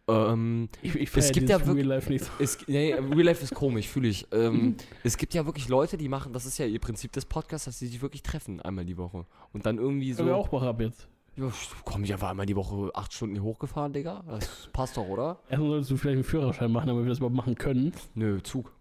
[0.08, 2.32] Ähm, ich ich Es gibt ja Real wirklich- Life nicht so.
[2.40, 4.28] es, nee, Real Life ist komisch, fühle ich.
[4.34, 7.66] Ähm, es gibt ja wirklich Leute, die machen, das ist ja ihr Prinzip des Podcasts,
[7.66, 9.26] dass sie sich wirklich treffen, einmal die Woche.
[9.54, 10.26] Und dann irgendwie So.
[10.26, 10.34] so.
[10.34, 11.08] auch wach ab jetzt.
[11.36, 11.46] Ja,
[11.86, 14.24] komm, ich einfach einmal die Woche acht Stunden hier hochgefahren, Digga.
[14.28, 15.40] Das passt doch, oder?
[15.50, 17.92] Erstmal solltest du vielleicht einen Führerschein machen, damit wir das überhaupt machen können.
[18.14, 18.72] Nö, Zug.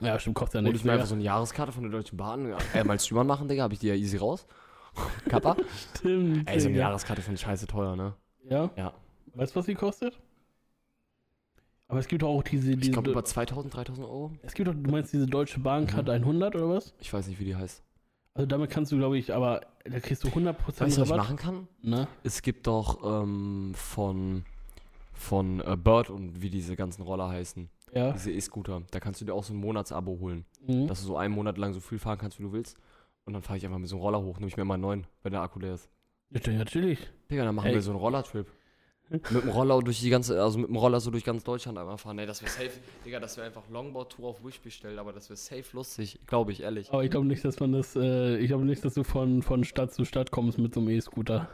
[0.00, 0.80] Ja, stimmt, kostet ja Und nichts.
[0.80, 2.48] ich mir einfach so eine Jahreskarte von der Deutschen Bahn.
[2.48, 4.46] Ja, äh, mal Stümmern machen, Digga, habe ich die ja easy raus.
[5.28, 5.56] Kappa.
[5.96, 6.48] Stimmt.
[6.50, 6.76] Ey, so eine.
[6.78, 8.14] Jahreskarte finde ich scheiße teuer, ne?
[8.48, 8.70] Ja?
[8.76, 8.92] Ja.
[9.34, 10.18] Weißt du, was die kostet?
[11.90, 12.70] Aber es gibt auch diese.
[12.72, 14.30] Ich diese glaube über 2000, 3000 Euro.
[14.42, 16.12] es gibt doch, du meinst diese Deutsche Bahncard Mhm.
[16.24, 16.94] 100 oder was?
[17.00, 17.82] Ich weiß nicht, wie die heißt.
[18.34, 21.16] Also damit kannst du, glaube ich, aber da kriegst du 100% Weißt du, was ich
[21.16, 21.66] machen kann?
[21.82, 22.06] Ne?
[22.22, 24.44] Es gibt doch ähm, von,
[25.12, 28.12] von äh, Bird und wie diese ganzen Roller heißen, Ja.
[28.12, 30.86] diese E-Scooter, da kannst du dir auch so ein Monatsabo holen, Mhm.
[30.86, 32.76] dass du so einen Monat lang so viel fahren kannst, wie du willst.
[33.24, 34.82] Und dann fahre ich einfach mit so einem Roller hoch, nehme ich mir mal einen
[34.82, 35.90] neuen, wenn der Akku leer ist.
[36.30, 37.00] Ja, natürlich.
[37.30, 37.74] Digga, dann machen Ey.
[37.74, 38.46] wir so einen Rollertrip.
[39.10, 41.98] Mit dem Roller durch die ganze, also mit dem Roller so durch ganz Deutschland einmal
[41.98, 42.16] fahren.
[42.16, 42.70] Nee, das wäre safe.
[43.04, 46.62] Digga, das wäre einfach Longboard-Tour auf Wish bestellt, aber das wäre safe lustig, glaube ich,
[46.62, 46.92] ehrlich.
[46.92, 49.64] Aber ich glaube nicht, dass man das, äh, ich glaube nicht, dass du von, von
[49.64, 51.48] Stadt zu Stadt kommst mit so einem E-Scooter.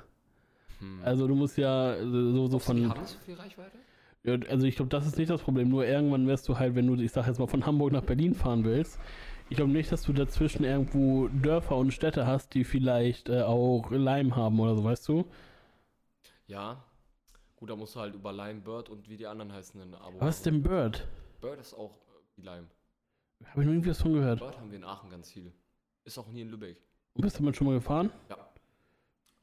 [0.81, 1.01] Hm.
[1.03, 2.91] Also du musst ja so, so von.
[2.91, 3.79] haben so viel Reichweite?
[4.25, 5.69] Ja, also ich glaube, das ist nicht das Problem.
[5.69, 8.35] Nur irgendwann wirst du halt, wenn du, ich sag jetzt mal, von Hamburg nach Berlin
[8.35, 8.99] fahren willst,
[9.49, 13.91] ich glaube nicht, dass du dazwischen irgendwo Dörfer und Städte hast, die vielleicht äh, auch
[13.91, 15.25] Leim haben oder so, weißt du?
[16.49, 16.85] Ja.
[17.67, 20.21] Gut, da musst du halt über Lime, Bird und wie die anderen heißen ein Abo.
[20.21, 21.05] Was ist denn Bird?
[21.41, 22.69] Bird ist auch äh, wie Lime.
[23.45, 24.39] Habe ich noch irgendwie was von gehört.
[24.39, 25.53] Bird haben wir in Aachen ganz viel.
[26.05, 26.81] Ist auch nie in Lübeck.
[27.15, 28.13] Und bist du damit schon mal gefahren?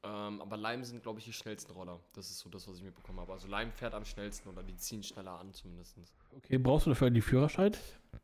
[0.03, 1.99] Ähm, aber Lime sind, glaube ich, die schnellsten Roller.
[2.13, 3.33] Das ist so das, was ich mitbekommen habe.
[3.33, 5.97] Also Lime fährt am schnellsten oder die ziehen schneller an zumindest.
[6.37, 7.75] Okay, brauchst du dafür die Führerschein?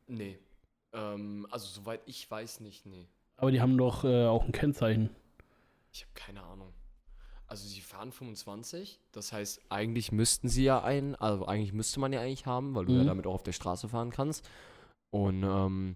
[0.08, 0.40] Nee.
[0.94, 3.10] Ähm, also soweit ich weiß nicht, nee.
[3.36, 5.10] Aber die haben doch äh, auch ein Kennzeichen.
[5.92, 6.74] Ich habe keine Ahnung.
[7.50, 12.14] Also sie fahren 25, das heißt, eigentlich müssten sie ja einen, also eigentlich müsste man
[12.14, 13.08] ja eigentlich haben, weil du ja Mhm.
[13.08, 14.48] damit auch auf der Straße fahren kannst.
[15.10, 15.96] Und ähm,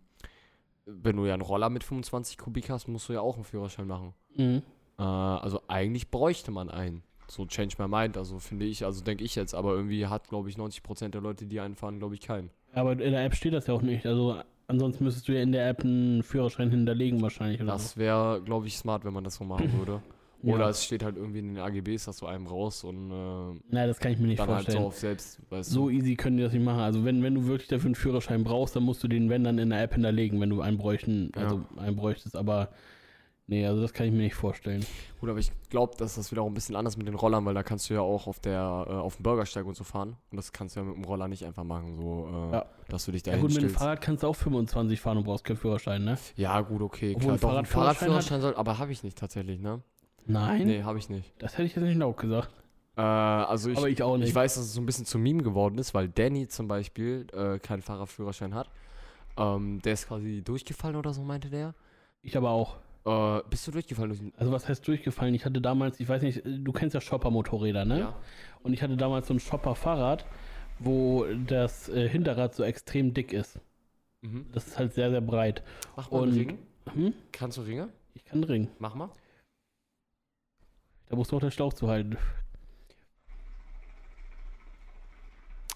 [0.85, 3.85] wenn du ja einen Roller mit 25 Kubik hast, musst du ja auch einen Führerschein
[3.87, 4.13] machen.
[4.35, 4.63] Mhm.
[4.97, 7.03] Äh, also eigentlich bräuchte man einen.
[7.27, 10.49] So change my mind, also finde ich, also denke ich jetzt, aber irgendwie hat, glaube
[10.49, 12.49] ich, 90% der Leute, die einen fahren, glaube ich, keinen.
[12.73, 14.05] Aber in der App steht das ja auch nicht.
[14.07, 17.61] Also ansonsten müsstest du ja in der App einen Führerschein hinterlegen wahrscheinlich.
[17.61, 20.01] Oder Das wäre, glaube ich, smart, wenn man das so machen würde.
[20.43, 20.69] Oder ja.
[20.69, 23.97] es steht halt irgendwie in den AGBs, dass du einem raus und äh, Nein, das
[23.99, 24.83] kann ich mir nicht dann halt vorstellen.
[24.83, 26.81] so selbst, weißt So easy können die das nicht machen.
[26.81, 29.57] Also wenn, wenn du wirklich dafür einen Führerschein brauchst, dann musst du den, wenn dann
[29.57, 32.69] in der App hinterlegen, wenn du einen bräuchten, also einen bräuchtest, aber
[33.47, 34.85] nee, also das kann ich mir nicht vorstellen.
[35.19, 37.53] Gut, aber ich glaube, dass das wieder auch ein bisschen anders mit den Rollern, weil
[37.53, 40.17] da kannst du ja auch auf der, äh, auf dem Bürgersteig und so fahren.
[40.31, 42.65] Und das kannst du ja mit dem Roller nicht einfach machen, so, äh, Ja.
[42.89, 43.69] dass du dich da Ja gut, mit dem.
[43.69, 46.17] Fahrrad kannst du auch 25 fahren und brauchst keinen Führerschein, ne?
[46.35, 47.37] Ja, gut, okay, Obwohl klar.
[47.37, 49.81] ein Doch, ein Fahrradführerschein Fahrradführerschein soll, aber habe ich nicht tatsächlich, ne?
[50.25, 50.67] Nein?
[50.67, 51.31] Nee, habe ich nicht.
[51.39, 52.49] Das hätte ich jetzt nicht laut gesagt.
[52.95, 54.29] Äh, also ich, aber ich auch nicht.
[54.29, 57.27] Ich weiß, dass es so ein bisschen zum Meme geworden ist, weil Danny zum Beispiel
[57.33, 58.69] äh, keinen Fahrerführerschein hat.
[59.37, 61.73] Ähm, der ist quasi durchgefallen oder so, meinte der.
[62.21, 62.77] Ich aber auch.
[63.05, 64.31] Äh, bist du durchgefallen.
[64.37, 65.33] Also was heißt durchgefallen?
[65.33, 67.99] Ich hatte damals, ich weiß nicht, du kennst ja Shopper-Motorräder, ne?
[67.99, 68.15] Ja.
[68.61, 70.25] Und ich hatte damals so ein Shopper-Fahrrad,
[70.79, 73.59] wo das äh, Hinterrad so extrem dick ist.
[74.21, 74.45] Mhm.
[74.53, 75.63] Das ist halt sehr, sehr breit.
[75.97, 76.57] Mach mal Und- einen Ring.
[76.93, 77.13] Hm?
[77.31, 77.89] Kannst du Ringe?
[78.13, 78.67] Ich kann ringen.
[78.79, 79.09] Mach mal.
[81.09, 82.17] Da musst du auch den Schlauch zu halten.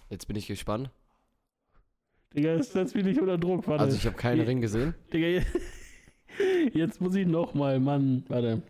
[0.09, 0.89] Jetzt bin ich gespannt.
[2.35, 3.83] Digga, das setzt mich nicht unter Druck, warte.
[3.83, 4.93] Also ich habe keinen Ring gesehen.
[5.13, 5.43] Digga, je-
[6.73, 8.61] jetzt muss ich noch mal, Mann, warte.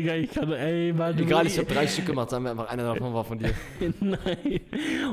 [0.00, 1.22] Digga, ich kann, ey, warte.
[1.22, 2.30] Egal, ich habe drei Stück gemacht.
[2.30, 3.52] Sagen wir einfach, einer davon war von dir.
[4.00, 4.60] Nein.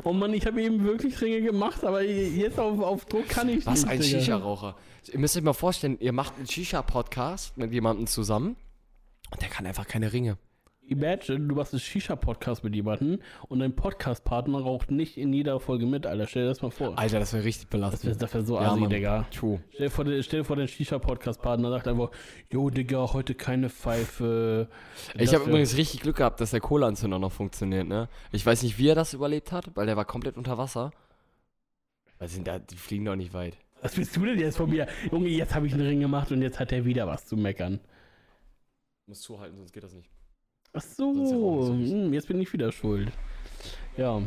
[0.05, 3.65] Oh Mann, ich habe eben wirklich Ringe gemacht, aber jetzt auf, auf Druck kann ich
[3.65, 3.91] Was nicht.
[3.91, 4.19] ein Digga.
[4.19, 4.75] Shisha-Raucher.
[5.11, 8.55] Ihr müsst euch mal vorstellen, ihr macht einen Shisha-Podcast mit jemandem zusammen
[9.31, 10.37] und der kann einfach keine Ringe.
[10.89, 13.19] Imagine, du machst einen Shisha-Podcast mit jemandem
[13.49, 16.27] und dein Podcast-Partner raucht nicht in jeder Folge mit, Alter.
[16.27, 16.97] Stell dir das mal vor.
[16.97, 18.21] Alter, das wäre richtig Das wäre belastend.
[18.21, 18.89] das wär so Ja, assi, Mann.
[18.89, 19.25] Digga.
[19.31, 19.59] True.
[19.73, 22.11] Stell dir vor, den- stell dir vor, dein Shisha-Podcast-Partner sagt einfach,
[22.53, 24.69] Jo, Digga, heute keine Pfeife.
[25.17, 28.07] Ich habe übrigens richtig Glück gehabt, dass der Kohleanzünder noch funktioniert, ne?
[28.31, 30.91] Ich weiß nicht, wie er das überlebt hat, weil der war komplett unter Wasser.
[32.45, 33.57] Da, die fliegen doch nicht weit.
[33.81, 34.87] Was willst du denn jetzt von mir?
[35.11, 37.79] Junge, jetzt habe ich einen Ring gemacht und jetzt hat er wieder was zu meckern.
[39.05, 40.09] Muss zuhalten, sonst geht das nicht.
[40.73, 43.11] Ach so, hm, jetzt bin ich wieder schuld.
[43.95, 44.21] Ja.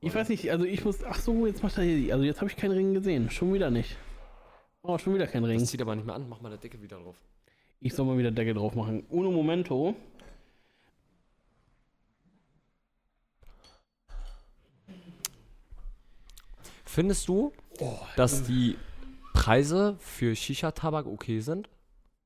[0.00, 2.50] Ich weiß nicht, also ich muss, ach so, jetzt macht er hier, also jetzt habe
[2.50, 3.30] ich keinen Ring gesehen.
[3.30, 3.96] Schon wieder nicht.
[4.82, 5.58] Oh, schon wieder kein Ring.
[5.58, 6.28] Das zieht aber nicht mehr an.
[6.28, 7.16] Mach mal der Decke wieder drauf.
[7.80, 9.04] Ich soll mal wieder Deckel drauf machen.
[9.08, 9.94] Uno momento.
[16.84, 18.76] Findest du, Oh, dass die
[19.32, 21.68] Preise für Shisha-Tabak okay sind?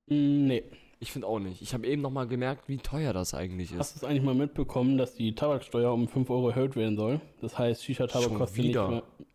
[0.09, 0.63] mm, nee.
[1.01, 1.63] Ich finde auch nicht.
[1.63, 4.03] Ich habe eben noch mal gemerkt, wie teuer das eigentlich Hast ist.
[4.03, 7.21] du es eigentlich mal mitbekommen, dass die Tabaksteuer um 5 Euro erhöht werden soll?
[7.41, 8.83] Das heißt, Shisha-Tabak kostet wieder?
[8.89, 9.27] nicht mehr.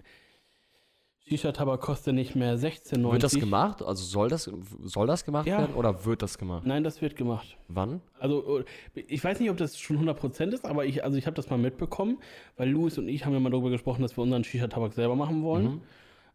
[1.26, 3.12] Shisha-Tabak kostet nicht mehr 16,90.
[3.14, 3.82] Wird das gemacht?
[3.82, 5.60] Also soll das, soll das gemacht Ja.
[5.60, 6.66] werden oder wird das gemacht?
[6.66, 7.56] Nein, das wird gemacht.
[7.70, 8.02] Wann?
[8.20, 8.66] Also, äh,
[9.08, 11.58] ich weiß nicht, ob das schon 100% ist, aber ich, also ich habe das mal
[11.58, 12.18] mitbekommen,
[12.58, 15.44] weil Louis und ich haben ja mal darüber gesprochen, dass wir unseren Shisha-Tabak selber machen
[15.44, 15.66] wollen.
[15.66, 15.82] Mhm.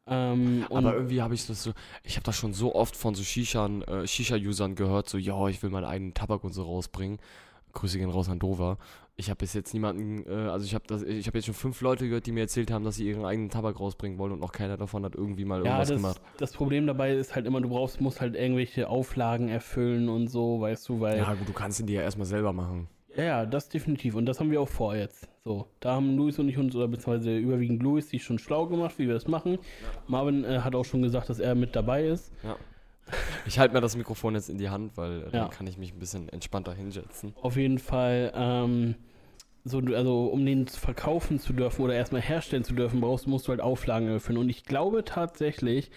[0.09, 3.14] Ähm, und Aber irgendwie habe ich das so, ich habe das schon so oft von
[3.14, 7.18] so Shishan, äh, Shisha-Usern gehört, so, ja, ich will meinen eigenen Tabak und so rausbringen.
[7.73, 8.79] Grüße gehen raus an Dover.
[9.16, 11.81] Ich habe bis jetzt niemanden, äh, also ich habe das, ich habe jetzt schon fünf
[11.81, 14.53] Leute gehört, die mir erzählt haben, dass sie ihren eigenen Tabak rausbringen wollen und noch
[14.53, 16.21] keiner davon hat irgendwie mal ja, irgendwas das, gemacht.
[16.38, 20.61] das Problem dabei ist halt immer, du brauchst, musst halt irgendwelche Auflagen erfüllen und so,
[20.61, 21.18] weißt du, weil.
[21.18, 22.88] Ja, gut, du kannst ihn dir ja erstmal selber machen.
[23.18, 24.14] Ja, ja, das definitiv.
[24.14, 25.28] Und das haben wir auch vor jetzt.
[25.44, 28.94] So, da haben Luis und ich uns, oder beziehungsweise überwiegend Luis, sich schon schlau gemacht,
[28.98, 29.59] wie wir das machen.
[30.07, 32.33] Marvin äh, hat auch schon gesagt, dass er mit dabei ist.
[33.46, 35.31] Ich halte mir das Mikrofon jetzt in die Hand, weil äh, Ja.
[35.31, 37.35] dann kann ich mich ein bisschen entspannter hinsetzen.
[37.42, 38.94] Auf jeden Fall, ähm,
[39.64, 43.48] so, also um den zu verkaufen zu dürfen oder erstmal herstellen zu dürfen, brauchst, musst
[43.48, 44.38] du halt Auflagen erfüllen.
[44.38, 45.90] Und ich glaube tatsächlich,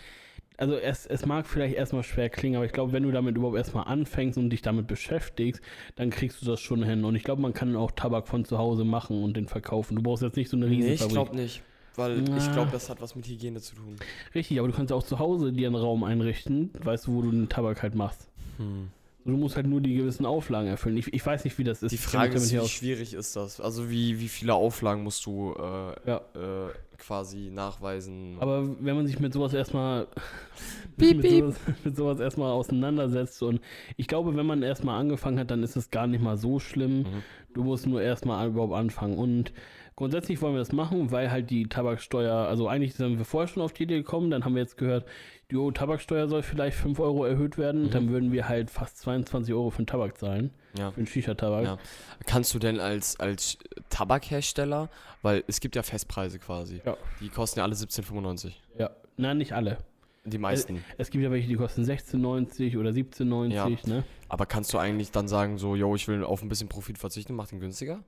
[0.61, 3.57] also es, es mag vielleicht erstmal schwer klingen, aber ich glaube, wenn du damit überhaupt
[3.57, 5.59] erstmal anfängst und dich damit beschäftigst,
[5.95, 7.03] dann kriegst du das schon hin.
[7.03, 9.95] Und ich glaube, man kann auch Tabak von zu Hause machen und den verkaufen.
[9.95, 11.63] Du brauchst jetzt nicht so eine riesen Nee, ich glaube nicht.
[11.95, 12.53] Weil ich Na.
[12.53, 13.95] glaube, das hat was mit Hygiene zu tun.
[14.35, 17.31] Richtig, aber du kannst auch zu Hause dir einen Raum einrichten, weißt du, wo du
[17.31, 18.29] den Tabak halt machst.
[18.57, 18.89] Hm.
[19.25, 20.97] Du musst halt nur die gewissen Auflagen erfüllen.
[20.97, 21.91] Ich, ich weiß nicht, wie das ist.
[21.91, 23.59] Die Ich Frage ist, wie schwierig ist das?
[23.61, 26.21] Also wie, wie viele Auflagen musst du äh, Ja.
[26.33, 26.69] äh,
[27.01, 28.37] quasi nachweisen?
[28.39, 30.07] Aber wenn man sich mit sowas erstmal
[30.97, 31.21] mit.
[31.23, 33.59] Sowas, mit sowas erstmal auseinandersetzt und
[33.97, 36.99] ich glaube, wenn man erstmal angefangen hat, dann ist es gar nicht mal so schlimm.
[36.99, 37.23] Mhm.
[37.53, 39.51] Du musst nur erstmal überhaupt anfangen und
[39.95, 43.61] grundsätzlich wollen wir das machen, weil halt die Tabaksteuer, also eigentlich sind wir vorher schon
[43.63, 45.05] auf die Idee gekommen, dann haben wir jetzt gehört,
[45.51, 47.91] die Tabaksteuer soll vielleicht 5 Euro erhöht werden, Mhm.
[47.91, 50.91] dann würden wir halt fast 22 Euro für den Tabak zahlen, ja.
[50.91, 51.63] für den Shisha-Tabak.
[51.65, 51.77] Ja.
[52.25, 53.57] Kannst du denn als, als
[53.89, 54.89] Tabakhersteller,
[55.21, 56.97] weil es gibt ja Festpreise quasi, Ja.
[57.19, 58.53] die kosten ja alle 17,95.
[58.77, 59.77] Ja, nein, nicht alle.
[60.23, 60.83] Die meisten.
[60.97, 63.67] Es gibt ja welche, die kosten 16,90 oder 17,90, Ja.
[63.87, 64.03] ne?
[64.29, 67.33] Aber kannst du eigentlich dann sagen, so, yo, ich will auf ein bisschen Profit verzichten,
[67.33, 68.03] mach den günstiger?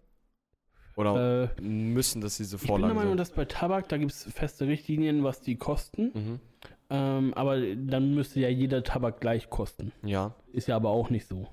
[0.96, 4.12] Oder Äh, müssen das diese ich bin der Vorlagen Meinung, dass bei Tabak, da gibt
[4.12, 6.12] es feste Richtlinien, was die kosten.
[6.14, 6.40] Mhm.
[6.90, 9.92] Ähm, aber dann müsste ja jeder Tabak gleich kosten.
[10.04, 11.48] Ja, Ist ja aber auch nicht so.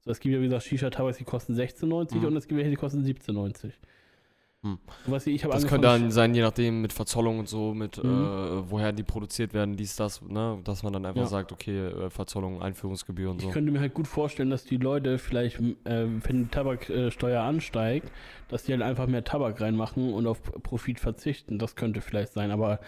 [0.00, 2.24] so es gibt ja, wie gesagt, Shisha-Tabaks, die kosten 16,90 Mhm.
[2.24, 3.72] und es gibt welche, die kosten 17,90.
[4.62, 4.78] Hm.
[5.06, 8.10] Weißt, ich habe das könnte dann sein, je nachdem mit Verzollung und so, mit Mhm.
[8.10, 10.58] äh, woher die produziert werden, dies, das, ne?
[10.64, 11.26] dass man dann einfach Ja.
[11.28, 13.46] sagt, okay, äh, Verzollung, Einführungsgebühr und so.
[13.48, 18.10] Ich könnte mir halt gut vorstellen, dass die Leute vielleicht, äh, wenn die Tabaksteuer ansteigt,
[18.48, 21.58] dass die halt einfach mehr Tabak reinmachen und auf Profit verzichten.
[21.58, 22.80] Das könnte vielleicht sein, aber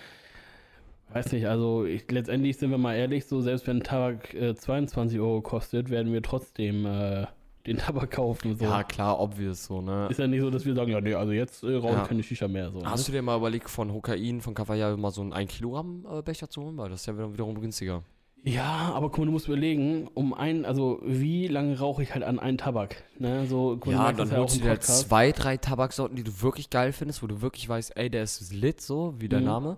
[1.14, 5.18] weiß nicht, also ich, letztendlich sind wir mal ehrlich, so selbst wenn Tabak äh, 22
[5.20, 7.26] Euro kostet, werden wir trotzdem äh,
[7.66, 8.56] den Tabak kaufen.
[8.56, 8.64] So.
[8.64, 10.08] Ja, klar, obvious so, ne?
[10.10, 12.02] Ist ja nicht so, dass wir sagen, ja, nee, also jetzt äh, rauche Ja.
[12.02, 12.70] ich keine Shisha mehr.
[12.70, 13.06] So, Hast ne?
[13.06, 16.48] du dir mal überlegt, von Hokain, von Kafaya mal so einen 1 Kilogramm äh, Becher
[16.48, 16.76] zu holen?
[16.76, 18.02] Weil das ist ja wieder- wiederum günstiger.
[18.44, 22.24] Ja, aber guck mal, du musst überlegen, um ein, also wie lange rauche ich halt
[22.24, 23.04] an einen Tabak?
[23.20, 23.46] Ne?
[23.46, 26.68] So, guck Ja, dann ja holst du dir halt zwei, drei Tabaksorten, die du wirklich
[26.68, 29.44] geil findest, wo du wirklich weißt, ey, der ist lit, so wie der Mhm.
[29.46, 29.76] Name.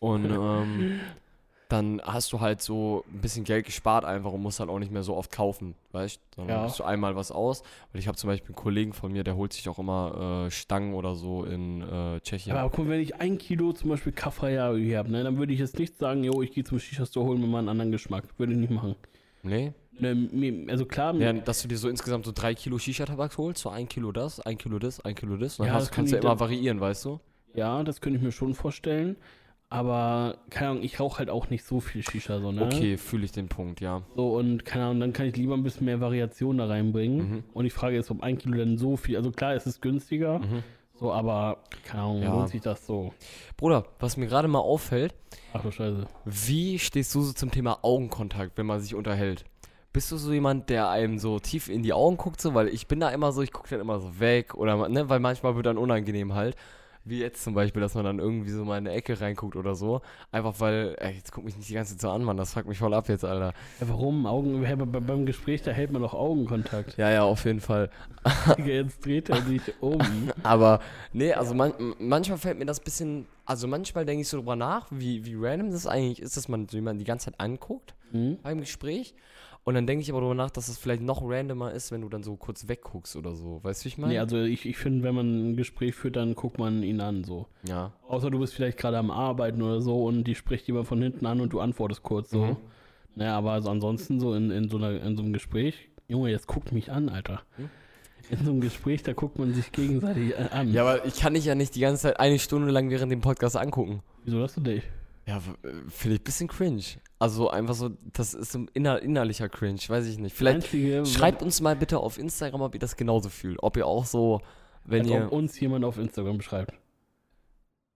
[0.00, 0.98] Und ähm,
[1.72, 4.92] dann hast du halt so ein bisschen Geld gespart einfach und musst halt auch nicht
[4.92, 6.40] mehr so oft kaufen, weißt du?
[6.42, 6.62] Dann Ja.
[6.64, 7.62] gibst du einmal was aus.
[7.92, 10.50] Weil ich habe zum Beispiel einen Kollegen von mir, der holt sich auch immer äh,
[10.50, 12.56] Stangen oder so in äh, Tschechien.
[12.56, 15.60] Aber guck mal, wenn ich ein Kilo zum Beispiel hier habe, ne, dann würde ich
[15.60, 18.24] jetzt nicht sagen, jo, ich gehe zum Shisha-Store, holen mir mal einen anderen Geschmack.
[18.36, 18.96] Würde ich nicht machen.
[19.42, 19.72] nee?
[19.98, 23.68] Ne, also klar, Ja, dass du dir so insgesamt so drei Kilo Shisha-Tabak holst, so
[23.68, 25.58] ein Kilo das, ein Kilo das, ein Kilo das.
[25.58, 27.20] Und dann Ja, hast, kannst du ja immer variieren, weißt du?
[27.54, 29.16] ja, das könnte ich mir schon vorstellen.
[29.72, 32.64] Aber, keine Ahnung, ich rauche halt auch nicht so viel Shisha, so, ne?
[32.66, 34.02] Okay, fühle ich den Punkt, ja.
[34.16, 37.18] So, und keine Ahnung, dann kann ich lieber ein bisschen mehr Variation da reinbringen.
[37.30, 37.44] Mhm.
[37.54, 40.40] Und ich frage jetzt, ob ein Kilo denn so viel, also klar, es ist günstiger,
[40.40, 40.64] Mhm.
[40.98, 42.34] so, aber, keine Ahnung, Ja.
[42.34, 43.14] lohnt sich das so?
[43.56, 45.14] Bruder, was mir gerade mal auffällt,
[45.52, 46.04] Ach du Scheiße.
[46.24, 49.44] Wie stehst du so zum Thema Augenkontakt, wenn man sich unterhält?
[49.92, 52.54] Bist du so jemand, der einem so tief in die Augen guckt, so?
[52.54, 55.18] Weil ich bin da immer so, ich gucke dann immer so weg oder, ne, weil
[55.20, 56.56] manchmal wird dann unangenehm halt.
[57.04, 59.74] Wie jetzt zum Beispiel, dass man dann irgendwie so mal in eine Ecke reinguckt oder
[59.74, 60.02] so.
[60.32, 62.68] Einfach weil, ey, jetzt guck mich nicht die ganze Zeit so an, Mann, das fuckt
[62.68, 63.54] mich voll ab jetzt, Alter.
[63.80, 64.26] Ja, warum?
[64.26, 64.62] Augen,
[65.06, 66.98] beim Gespräch, da hält man doch Augenkontakt.
[66.98, 67.90] Ja, ja, auf jeden Fall.
[68.64, 70.00] Jetzt dreht er sich um.
[70.42, 70.80] Aber,
[71.12, 74.86] nee, also man, manchmal fällt mir das bisschen, also manchmal denke ich so drüber nach,
[74.92, 77.94] wie, wie random das eigentlich ist, dass man jemanden die ganze Zeit anguckt.
[78.12, 78.38] Hm?
[78.42, 79.14] beim Gespräch.
[79.64, 82.08] Und dann denke ich aber darüber nach, dass es vielleicht noch randomer ist, wenn du
[82.08, 83.60] dann so kurz wegguckst oder so.
[83.62, 84.12] Weißt du, wie ich meine?
[84.14, 87.24] Nee, also ich, ich finde, wenn man ein Gespräch führt, dann guckt man ihn an,
[87.24, 87.46] so.
[87.64, 87.92] ja.
[88.08, 91.26] Außer du bist vielleicht gerade am Arbeiten oder so und die spricht jemand von hinten
[91.26, 92.46] an und du antwortest kurz so.
[92.46, 92.56] Mhm.
[93.16, 96.46] Naja, aber also ansonsten so in, in, so einer, in so einem Gespräch, Junge, jetzt
[96.46, 97.42] guckt mich an, Alter.
[97.56, 97.68] Hm?
[98.30, 100.72] In so einem Gespräch, da guckt man sich gegenseitig äh, an.
[100.72, 103.20] Ja, aber ich kann dich ja nicht die ganze Zeit eine Stunde lang während dem
[103.20, 104.02] Podcast angucken.
[104.24, 104.84] Wieso hast du dich?
[105.26, 105.40] Ja, äh,
[105.88, 106.82] finde ich ein bisschen cringe.
[107.18, 110.34] Also einfach so, das ist so ein inner, innerlicher Cringe, weiß ich nicht.
[110.34, 113.62] Vielleicht Einzige, schreibt uns mal bitte auf Instagram, ob ihr das genauso fühlt.
[113.62, 114.40] Ob ihr auch so,
[114.84, 115.26] wenn als ihr...
[115.26, 116.74] ob uns jemand auf Instagram beschreibt.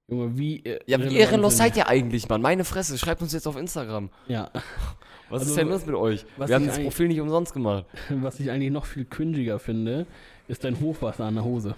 [0.08, 0.64] Junge, wie.
[0.64, 2.42] äh, Ja, wie ehrenlos seid ihr eigentlich, Mann?
[2.42, 4.10] Meine Fresse, schreibt uns jetzt auf Instagram.
[4.28, 4.50] Ja,
[5.30, 6.26] Was Also, ist denn los mit euch?
[6.36, 7.86] was Wir haben das Profil nicht umsonst gemacht.
[8.10, 10.06] was ich eigentlich noch viel cringiger finde,
[10.48, 11.74] ist dein Hochwasser an der Hose.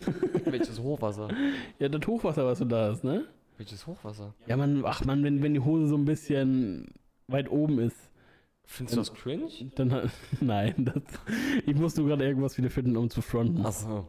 [0.46, 1.28] Welches Hochwasser?
[1.78, 3.26] Ja, das Hochwasser, was du da hast, ne?
[3.58, 4.32] Welches Hochwasser?
[4.46, 6.94] Ja, man, ach man, wenn, wenn die Hose so ein bisschen
[7.28, 7.96] weit oben ist,
[8.64, 9.48] Findest du das cringe?
[9.74, 11.02] dann nein, das,
[11.66, 13.66] ich muss nur gerade irgendwas wieder finden, um zu fronten.
[13.66, 14.08] Achso.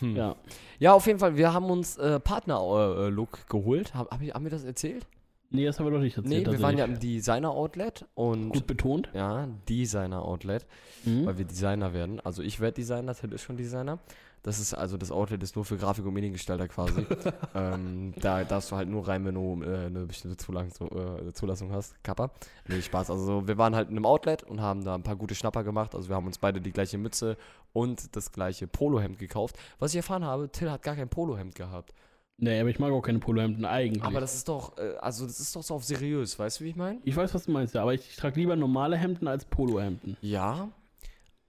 [0.00, 0.16] Hm.
[0.16, 0.36] Ja.
[0.78, 3.94] Ja, auf jeden Fall, wir haben uns äh, Partner-Look geholt.
[3.94, 5.06] Hab, hab ich, haben wir das erzählt?
[5.52, 6.52] nee, das haben wir doch nicht Nee, erzählt.
[6.58, 6.98] wir waren ja im.
[7.00, 8.50] Designer-Outlet und.
[8.50, 9.10] gut betont.
[9.14, 10.66] Ja, Designer-Outlet,
[11.04, 11.26] Mhm.
[11.26, 12.20] weil wir Designer werden.
[12.20, 13.98] Also ich werde Designer, Till ist schon Designer.
[14.42, 17.06] Das ist also das Outlet ist nur für Grafik- und Mediengestalter quasi.
[17.54, 22.02] ähm, da darfst du halt nur rein, wenn du äh, eine bestimmte äh, Zulassung hast.
[22.02, 22.30] Kappa.
[22.66, 23.10] Nee, Spaß.
[23.10, 25.94] Also wir waren halt in einem Outlet und haben da ein paar gute Schnapper gemacht.
[25.94, 27.36] Also wir haben uns beide die gleiche Mütze
[27.72, 29.56] und das gleiche Polohemd gekauft.
[29.78, 31.94] Was ich erfahren habe, Till hat gar kein Polohemd gehabt.
[32.42, 34.02] Nee, aber ich mag auch keine Polohemden eigentlich.
[34.02, 36.70] Aber das ist doch, äh, also das ist doch so auf seriös, weißt du, wie
[36.70, 36.98] ich meine?
[37.04, 40.16] ich weiß, was du meinst, ja, aber ich, ich trage lieber normale Hemden als Polohemden.
[40.22, 40.70] Ja,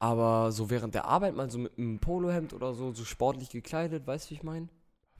[0.01, 4.07] aber so während der Arbeit mal so mit einem Polohemd oder so, so sportlich gekleidet,
[4.07, 4.67] weißt du, wie ich meine?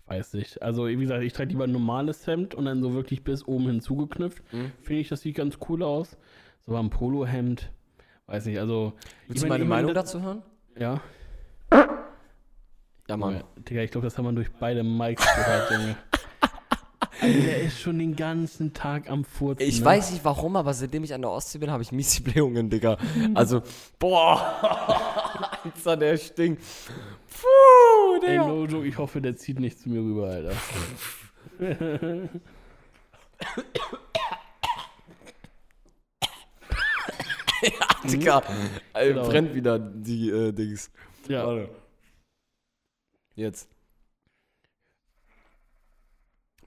[0.07, 0.61] Weiß ich.
[0.63, 3.67] Also, wie gesagt, ich trage lieber ein normales Hemd und dann so wirklich bis oben
[3.67, 4.41] hin zugeknüpft.
[4.51, 4.71] Mhm.
[4.81, 6.17] Finde ich, das sieht ganz cool aus.
[6.65, 7.71] So ein Polohemd,
[8.25, 8.93] weiß nicht, also.
[9.27, 10.41] Willst ich du mein- meine ich mein, Meinung dazu hören?
[10.77, 10.99] Ja.
[13.07, 13.33] Ja, Mann.
[13.33, 15.95] Junge, Digga, ich glaube, das haben wir durch beide Mics gehört, Junge.
[17.19, 19.61] Also, der ist schon den ganzen Tag am Furzen.
[19.67, 19.85] Ich ne?
[19.85, 22.97] weiß nicht warum, aber seitdem ich an der Ostsee bin, habe ich miese Blähungen, Digga.
[23.35, 23.61] Also,
[23.99, 26.61] boah, Alter, der stinkt.
[27.29, 28.47] Puh, Ey, Digga.
[28.47, 30.55] no joke, ich hoffe, der zieht nicht zu mir rüber, Alter.
[38.03, 38.41] Digga,
[38.93, 39.27] äh, Genau.
[39.29, 40.89] brennt wieder die äh, Dings.
[41.27, 41.45] ja.
[41.45, 41.69] Warte.
[43.35, 43.69] Jetzt.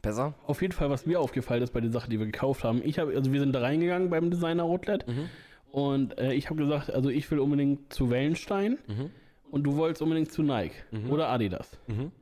[0.04, 0.34] Besser?
[0.46, 2.80] Auf jeden Fall, was mir aufgefallen ist bei den Sachen, die wir gekauft haben.
[2.84, 5.28] Ich habe, also wir sind da reingegangen beim Designer Outlet Mhm.
[5.72, 9.10] und äh, ich habe gesagt, also ich will unbedingt zu Wellenstein Mhm.
[9.50, 11.10] und du wolltest unbedingt zu Nike Mhm.
[11.10, 11.78] oder Adidas.
[11.88, 12.12] Mhm.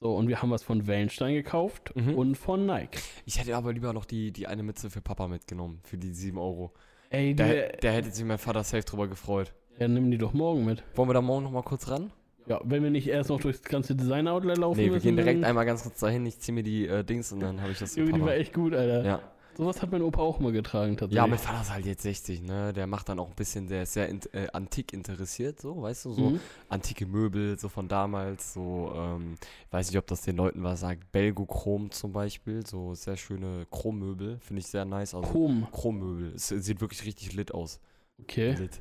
[0.00, 2.14] So, und wir haben was von Wellenstein gekauft Mhm.
[2.14, 2.98] und von Nike.
[3.26, 6.38] Ich hätte aber lieber noch die, die eine Mütze für Papa mitgenommen, für die 7
[6.38, 6.72] Euro.
[7.10, 9.52] Ey, der, der hätte sich mein Vater safe drüber gefreut.
[9.78, 10.82] ja, nimm die doch morgen mit.
[10.94, 12.12] Wollen wir da morgen noch mal kurz ran?
[12.48, 15.04] Ja, wenn wir nicht erst noch durchs ganze Designer Outlet laufen Nee, wir müssen.
[15.04, 17.72] gehen direkt einmal ganz kurz dahin, ich ziehe mir die äh, Dings und dann habe
[17.72, 19.04] ich das Junge, die war echt gut, Alter.
[19.04, 19.20] Ja.
[19.56, 21.16] Sowas hat mein Opa auch mal getragen, tatsächlich.
[21.16, 22.72] Ja, mein Vater ist halt jetzt 60, ne?
[22.72, 26.04] Der macht dann auch ein bisschen, der ist sehr in, äh, antik interessiert, so, weißt
[26.04, 26.40] du, so Mhm.
[26.68, 29.34] antike Möbel, so von damals, so, ähm,
[29.66, 33.66] ich weiß nicht, ob das den Leuten was sagt, Belgochrom zum Beispiel, so sehr schöne
[33.72, 35.12] Chrommöbel, finde ich sehr nice.
[35.12, 35.66] Also Chrom.
[35.72, 37.80] Chrommöbel, es sieht wirklich richtig lit aus.
[38.20, 38.52] Okay.
[38.52, 38.80] Lit.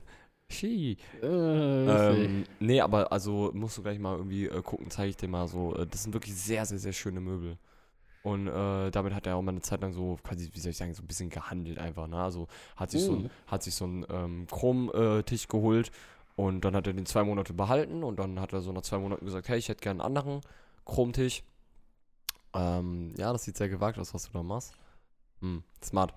[1.22, 1.26] Äh.
[1.26, 5.48] Ähm, nee, aber also musst du gleich mal irgendwie äh, gucken, zeige ich dir mal
[5.48, 5.76] so.
[5.76, 7.58] Äh, das sind wirklich sehr, sehr, sehr schöne Möbel.
[8.24, 10.78] Und äh, damit hat er auch mal eine Zeit lang so, quasi, wie soll ich
[10.78, 12.08] sagen, so ein bisschen gehandelt einfach.
[12.08, 12.22] Ne?
[12.22, 13.30] Also hat sich so ein, Mm.
[13.48, 15.92] hat sich so einen ähm, Chromtisch geholt
[16.36, 18.98] und dann hat er den zwei Monate behalten und dann hat er so nach zwei
[18.98, 20.42] Monaten gesagt, hey, ich hätte gerne einen anderen
[20.86, 21.44] Chromtisch.
[22.54, 24.74] Ähm, ja, das sieht sehr gewagt aus, was du da machst.
[25.42, 26.14] Hm, smart.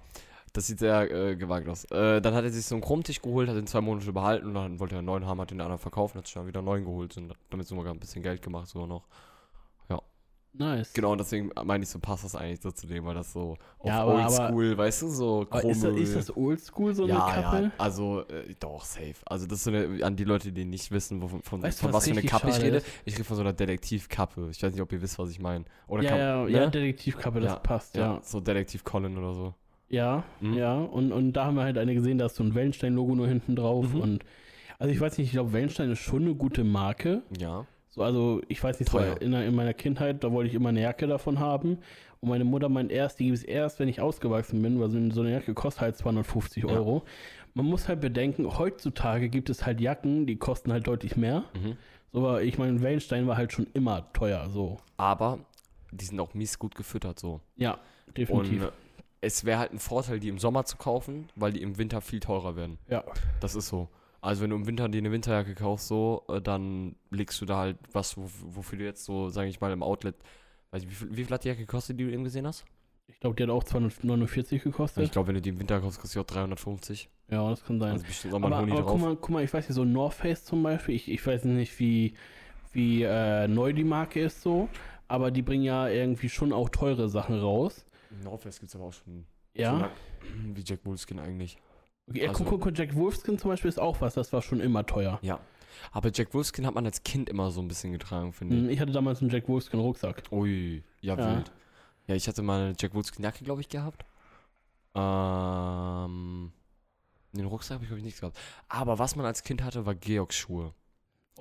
[0.52, 1.84] Das sieht sehr äh, gewagt aus.
[1.92, 4.54] Äh, dann hat er sich so einen Chromtisch geholt, hat den zwei Monate behalten und
[4.54, 6.58] dann wollte er einen neuen haben, hat den anderen verkauft und hat sich dann wieder
[6.58, 9.06] einen neuen geholt und hat damit so mal ein bisschen Geld gemacht, sogar noch.
[10.52, 10.92] nice.
[10.94, 13.56] Genau, und deswegen meine ich so, passt das eigentlich so zu dem, weil das so
[13.78, 17.06] auf Ja, aber- aber- Oldschool, weißt du, so Aber ist, das, ist das oldschool, so
[17.06, 17.62] ja, eine Kappe?
[17.66, 19.14] ja, also äh, doch, safe.
[19.26, 21.90] Also das ist so eine, an die Leute, die nicht wissen, wovon, von, Weißt von
[21.90, 22.78] was was für eine Kappe ich rede.
[22.78, 22.86] ist?
[23.04, 24.48] Ich rede von so einer Detektivkappe.
[24.50, 25.64] Ich weiß nicht, ob ihr wisst, was ich meine.
[25.86, 26.50] Oder ja, kann, ja, ne?
[26.50, 28.14] ja, Detektivkappe, das Ja, passt, ja.
[28.14, 29.54] ja, so Detektiv Colin oder so.
[29.90, 30.54] Ja, Mhm.
[30.54, 30.74] ja.
[30.78, 33.56] Und, und da haben wir halt eine gesehen, da ist so ein Wellenstein-Logo nur hinten
[33.56, 33.92] drauf.
[33.92, 34.00] Mhm.
[34.00, 34.24] Und
[34.78, 37.22] also ich weiß nicht, ich glaube, Wellenstein ist schon eine gute Marke.
[37.38, 37.66] Ja.
[37.90, 40.80] So, also ich weiß nicht, so in, in meiner Kindheit, da wollte ich immer eine
[40.80, 41.78] Jacke davon haben.
[42.20, 45.20] Und meine Mutter meint erst, die gibt es erst, wenn ich ausgewachsen bin, weil so,
[45.20, 46.70] eine Jacke kostet halt 250 Ja.
[46.70, 47.02] Euro.
[47.54, 51.44] Man muss halt bedenken, heutzutage gibt es halt Jacken, die kosten halt deutlich mehr.
[51.54, 51.76] Mhm.
[52.12, 54.78] So, aber ich meine, Wellenstein war halt schon immer teuer, so.
[54.96, 55.40] Aber
[55.90, 57.40] die sind auch mies gut gefüttert so.
[57.56, 57.78] Ja,
[58.16, 58.62] definitiv.
[58.64, 58.72] Und
[59.20, 62.20] es wäre halt ein Vorteil, die im Sommer zu kaufen, weil die im Winter viel
[62.20, 62.78] teurer werden.
[62.88, 63.04] ja.
[63.40, 63.88] Das ist so.
[64.22, 67.56] Also wenn du im Winter dir eine Winterjacke kaufst, so, äh, dann legst du da
[67.56, 70.14] halt was, wo, wofür du jetzt so, sage ich mal, im Outlet,
[70.72, 72.66] weiß ich, wie viel, wie viel hat die Jacke gekostet, die du eben gesehen hast?
[73.08, 75.10] Ich glaube, die hat auch 249 Ich gekostet.
[75.12, 77.08] glaube, wenn du die im Winter kaufst, kostet die auch 350.
[77.30, 77.92] Ja, das kann sein.
[77.92, 78.92] Also bestimmt nochmal aber ein Honig aber drauf.
[78.92, 81.44] guck, mal, guck mal, ich weiß nicht, so North Face zum Beispiel, ich, ich weiß
[81.44, 82.14] nicht, wie,
[82.72, 84.68] wie äh, neu die Marke ist so,
[85.08, 87.86] aber die bringen ja irgendwie schon auch teure Sachen raus.
[88.22, 89.78] North Face gibt es aber auch schon Ja.
[90.22, 91.58] so wie Jack Wolfskin eigentlich.
[92.08, 94.84] Okay, Also- guck, guck, Jack Wolfskin zum Beispiel ist auch was, das war schon immer
[94.84, 95.18] teuer.
[95.22, 95.40] Ja.
[95.92, 98.62] Aber Jack Wolfskin hat man als Kind immer so ein bisschen getragen, finde ich.
[98.62, 100.24] Hm, Ich hatte damals einen Jack Wolfskin Rucksack.
[100.32, 101.36] Ui, ja, Ja.
[101.36, 101.52] wild.
[102.08, 104.04] Ja, ich hatte mal eine Jack Wolfskin Jacke, glaube ich, gehabt.
[104.94, 106.52] Ähm,
[107.32, 108.36] den Rucksack habe ich, glaube ich, nichts gehabt.
[108.68, 110.74] Aber was man als Kind hatte, war Georgs Schuhe.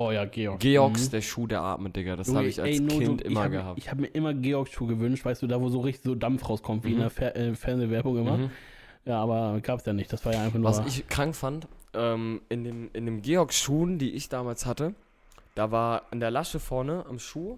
[0.01, 0.59] Oh ja, Georg.
[0.61, 1.11] Georgs, Mhm.
[1.11, 2.15] der Schuh, der atmet, Digga.
[2.15, 3.77] Das habe ich als ey, no Kind joke, immer ich hab, gehabt.
[3.79, 6.47] Ich habe mir immer Georg Schuh gewünscht, weißt du, da wo so richtig so Dampf
[6.47, 7.01] rauskommt, wie in Mhm.
[7.01, 8.37] der Fer äh, Fernsehwerbung immer.
[8.37, 8.49] Mhm.
[9.05, 10.69] Ja, aber gab's ja nicht, das war ja einfach nur...
[10.69, 14.93] Was ich krank fand, ähm, in dem, in dem Georg-Schuhen, die ich damals hatte,
[15.55, 17.57] da war an der Lasche vorne am Schuh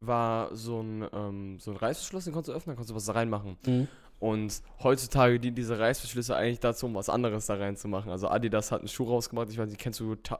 [0.00, 3.06] war so ein, ähm, so ein Reißverschluss, den konntest du öffnen, da konntest du was
[3.06, 3.56] da reinmachen.
[3.66, 3.88] Mhm.
[4.24, 8.10] Und heutzutage dienen diese Reißverschlüsse eigentlich dazu, um was anderes da reinzumachen.
[8.10, 10.38] Also Adidas hat einen Schuh rausgemacht, ich weiß nicht, kennst du Ta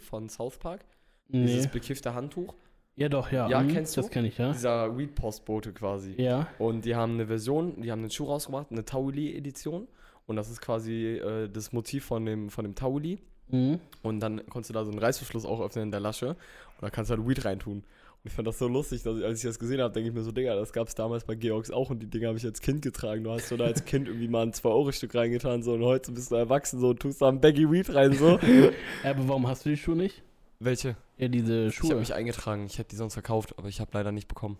[0.00, 0.84] von South Park?
[1.28, 1.46] Nee.
[1.46, 2.52] Dieses bekiffte Handtuch?
[2.96, 3.48] Ja, doch, ja.
[3.48, 4.00] Ja, mhm, kennst du?
[4.00, 4.50] Das kenne ich, ja.
[4.50, 6.20] Dieser Weed-Postbote quasi.
[6.20, 6.48] Ja.
[6.58, 9.86] Und die haben eine Version, die haben einen Schuh rausgemacht, eine Tauli-Edition.
[10.26, 13.20] Und das ist quasi äh, das Motiv von dem, von dem Tauli.
[13.46, 13.78] Mhm.
[14.02, 16.30] Und dann konntest du da so einen Reißverschluss auch öffnen in der Lasche.
[16.30, 16.36] Und
[16.80, 17.84] da kannst du halt Weed reintun.
[18.24, 20.22] Ich fand das so lustig, dass ich, als ich das gesehen habe, denke ich mir
[20.22, 22.60] so, Digga, das gab es damals bei Georgs auch und die Dinger habe ich als
[22.60, 23.24] Kind getragen.
[23.24, 26.30] Du hast so da als Kind irgendwie mal ein 2-Euro-Stück reingetan so und heute bist
[26.30, 28.38] du erwachsen so und tust da ein Baggy Weed rein so.
[28.38, 30.22] Ja, aber warum hast du die Schuhe nicht?
[30.60, 30.96] Welche?
[31.18, 31.96] Ja, diese Ich habe Schuhe.
[31.96, 32.66] mich eingetragen.
[32.66, 34.56] Ich hätte die sonst verkauft, aber ich habe leider nicht bekommen.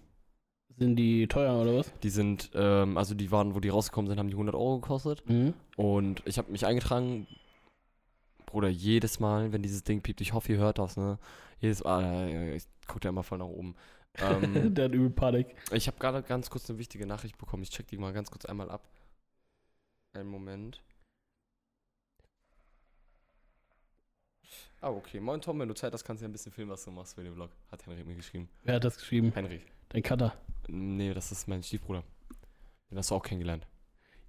[0.76, 1.92] Sind die teuer oder was?
[2.02, 5.22] Die sind, ähm, also die waren, wo die rausgekommen sind, haben die 100 Euro gekostet.
[5.28, 5.54] Mhm.
[5.76, 7.28] Und ich habe mich eingetragen.
[8.52, 11.18] Bruder, jedes Mal, wenn dieses Ding piept, ich hoffe, ihr hört das, ne?
[11.58, 13.74] Jedes Mal, äh, ich gucke da immer voll nach oben.
[14.18, 15.56] Ähm, Der hat übel Panik.
[15.72, 17.62] ich habe gerade ganz kurz eine wichtige Nachricht bekommen.
[17.62, 18.82] Ich check die mal ganz kurz einmal ab.
[20.12, 20.82] Einen Moment.
[24.82, 25.18] Ah, okay.
[25.18, 27.14] Moin Tom, wenn du Zeit hast, kannst du ja ein bisschen filmen, was du machst
[27.14, 27.50] für den Vlog.
[27.70, 28.50] Hat Henrik mir geschrieben.
[28.64, 29.32] Wer hat das geschrieben?
[29.32, 29.64] Henrik.
[29.88, 30.36] Dein Cutter.
[30.68, 32.04] Nee, das ist mein Stiefbruder.
[32.90, 33.66] Den hast du auch kennengelernt.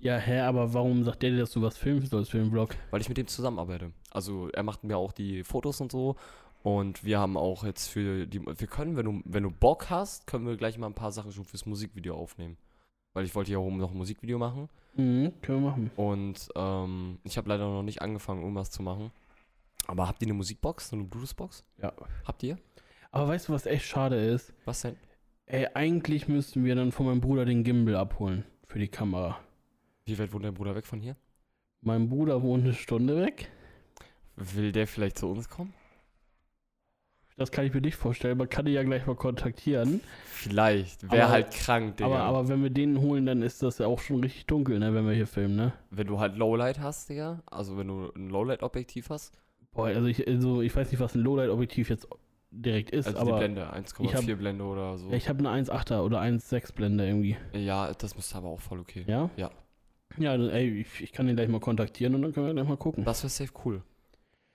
[0.04, 2.76] Ja, hä, aber warum sagt der dir, dass du was filmen sollst für den Vlog?
[2.92, 3.94] Weil ich mit dem zusammenarbeite.
[4.12, 6.18] Also er macht mir auch die Fotos und so.
[6.62, 8.46] Und wir haben auch jetzt für die.
[8.46, 11.32] Wir können, wenn du, wenn du Bock hast, können wir gleich mal ein paar Sachen
[11.32, 12.58] schon fürs Musikvideo aufnehmen.
[13.14, 14.68] Weil ich wollte ja oben noch ein Musikvideo machen.
[14.96, 15.92] Mhm, können wir machen.
[15.96, 19.10] Und ähm, ich habe leider noch nicht angefangen, irgendwas zu machen.
[19.88, 21.64] Aber habt ihr eine Musikbox, so eine Bluetooth-Box?
[21.82, 21.94] Ja.
[22.26, 22.58] Habt ihr?
[23.12, 24.54] Aber weißt du, was echt schade ist?
[24.66, 24.98] Was denn?
[25.46, 29.40] Ey, eigentlich müssten wir dann von meinem Bruder den Gimbal abholen für die Kamera.
[30.06, 31.16] Wie weit wohnt dein Bruder weg von hier?
[31.82, 33.50] Mein Bruder wohnt eine Stunde weg.
[34.36, 35.74] Will der vielleicht zu uns kommen?
[37.38, 38.38] Das kann ich mir nicht vorstellen.
[38.38, 40.02] Man kann die ja gleich mal kontaktieren.
[40.26, 41.10] Vielleicht.
[41.12, 42.08] Wäre halt krank, Digga.
[42.08, 44.94] Aber, aber wenn wir den holen, dann ist das ja auch schon richtig dunkel, ne,
[44.94, 45.74] wenn wir hier filmen, ne?
[45.90, 49.34] wenn du halt Lowlight hast, Digga, also wenn du ein Lowlight-Objektiv hast,
[49.72, 52.08] Boah, also ich, also ich weiß nicht, was ein Lowlight-Objektiv jetzt
[52.52, 55.10] direkt ist, also die aber Blende, ich 1,4 hab- Blende oder so.
[55.10, 57.36] ja, ich habe eine 1,8er oder 1,6 Blende irgendwie.
[57.54, 59.06] Ja, das müsste aber auch voll okay.
[59.08, 59.32] Ja?
[59.38, 59.50] Ja.
[60.18, 62.78] Ja, ey, ich, ich kann den gleich mal kontaktieren und dann können wir gleich mal
[62.78, 63.04] gucken.
[63.04, 63.82] Das wäre safe cool.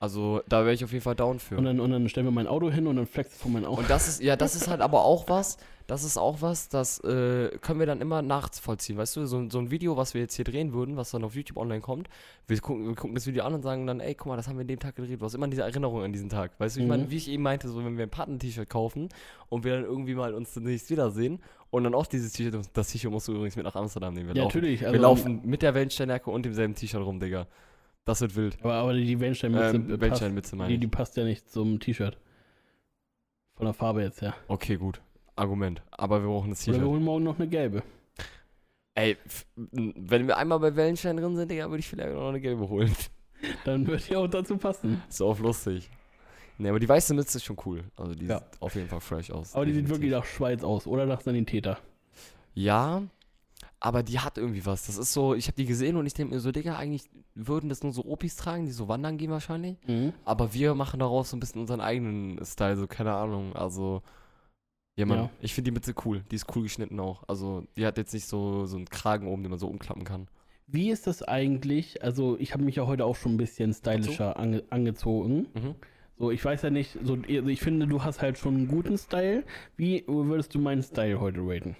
[0.00, 1.56] Also, da wäre ich auf jeden Fall down für.
[1.56, 3.80] Und dann, und dann stellen wir mein Auto hin und dann flex von mein Auto.
[3.80, 5.56] Und das ist, ja, das ist halt aber auch was,
[5.88, 9.26] das ist auch was, das äh, können wir dann immer nachvollziehen, weißt du?
[9.26, 11.80] So, so ein Video, was wir jetzt hier drehen würden, was dann auf YouTube online
[11.80, 12.08] kommt,
[12.46, 14.56] wir gucken, wir gucken das Video an und sagen dann, ey, guck mal, das haben
[14.56, 15.20] wir an dem Tag gedreht.
[15.20, 16.52] Du hast immer diese Erinnerung an diesen Tag.
[16.60, 16.90] Weißt du, ich Mhm.
[16.90, 19.08] meine, wie ich eben meinte, so wenn wir ein Paten-T-Shirt kaufen
[19.48, 21.40] und wir dann irgendwie mal uns demnächst wiedersehen
[21.70, 24.28] und dann auch dieses T-Shirt, das T-Shirt musst du übrigens mit nach Amsterdam nehmen.
[24.28, 24.82] Wir ja, laufen, natürlich.
[24.82, 27.48] Also, wir laufen mit der Wellensteinjacke und demselben T-Shirt rum, Digga.
[28.04, 28.56] Das wird wild.
[28.62, 32.16] Aber, aber die Wellensteinmütze Ähm, passt, Wellensteinmütze meine die, die passt ja nicht zum T-Shirt.
[33.54, 34.34] Von der Farbe jetzt her.
[34.48, 35.00] Okay, gut.
[35.36, 35.82] Argument.
[35.90, 36.90] Aber wir brauchen das Oder wir T-Shirt.
[36.90, 37.82] holen morgen noch eine gelbe.
[38.94, 39.16] Ey,
[39.54, 42.92] wenn wir einmal bei Wellenstein drin sind, Digga, würde ich vielleicht noch eine gelbe holen.
[43.64, 45.02] Dann wird die auch dazu passen.
[45.08, 45.88] Ist auch lustig.
[46.60, 47.84] Ne, aber die weiße Mütze ist schon cool.
[47.96, 48.38] Also die Ja.
[48.38, 49.54] sieht auf jeden Fall fresh aus.
[49.54, 50.02] Aber die sieht definitiv.
[50.02, 51.78] wirklich nach Schweiz aus oder nach Sanitäter.
[52.54, 53.02] Ja,
[53.80, 54.86] aber die hat irgendwie was.
[54.86, 57.04] Das ist so, ich habe die gesehen und ich denke mir so, Digga, eigentlich
[57.34, 59.76] würden das nur so Opis tragen, die so wandern gehen wahrscheinlich.
[60.24, 63.54] Aber wir machen daraus so ein bisschen unseren eigenen Style, so keine Ahnung.
[63.54, 64.02] Also,
[64.96, 65.30] ja, Mann, Ja.
[65.40, 66.24] ich finde die Mütze cool.
[66.30, 67.22] Die ist cool geschnitten auch.
[67.28, 70.26] Also, die hat jetzt nicht so, so einen Kragen oben, den man so umklappen kann.
[70.66, 72.02] Wie ist das eigentlich?
[72.02, 75.46] Also, ich habe mich ja heute auch schon ein bisschen stylischer ange angezogen.
[75.54, 75.74] Mhm.
[76.18, 78.98] So, ich weiß ja nicht, so, also ich finde, du hast halt schon einen guten
[78.98, 79.44] Style.
[79.76, 81.76] Wie würdest du meinen Style heute raten?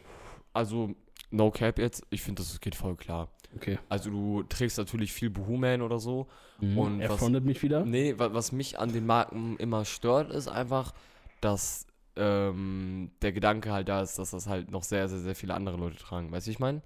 [0.52, 0.94] Also,
[1.30, 3.28] no cap jetzt, ich finde, das geht voll klar.
[3.56, 3.78] Okay.
[3.88, 6.26] Also, du trägst natürlich viel Boohooman oder so.
[6.60, 6.78] Mhm.
[6.78, 7.84] Und er was- frontet mich wieder.
[7.84, 10.92] Nee, wa was mich an den Marken immer stört, ist einfach,
[11.40, 15.54] dass ähm, der Gedanke halt da ist, dass das halt noch sehr, sehr, sehr viele
[15.54, 16.30] andere Leute tragen.
[16.32, 16.82] Weißt du, wie ich meine?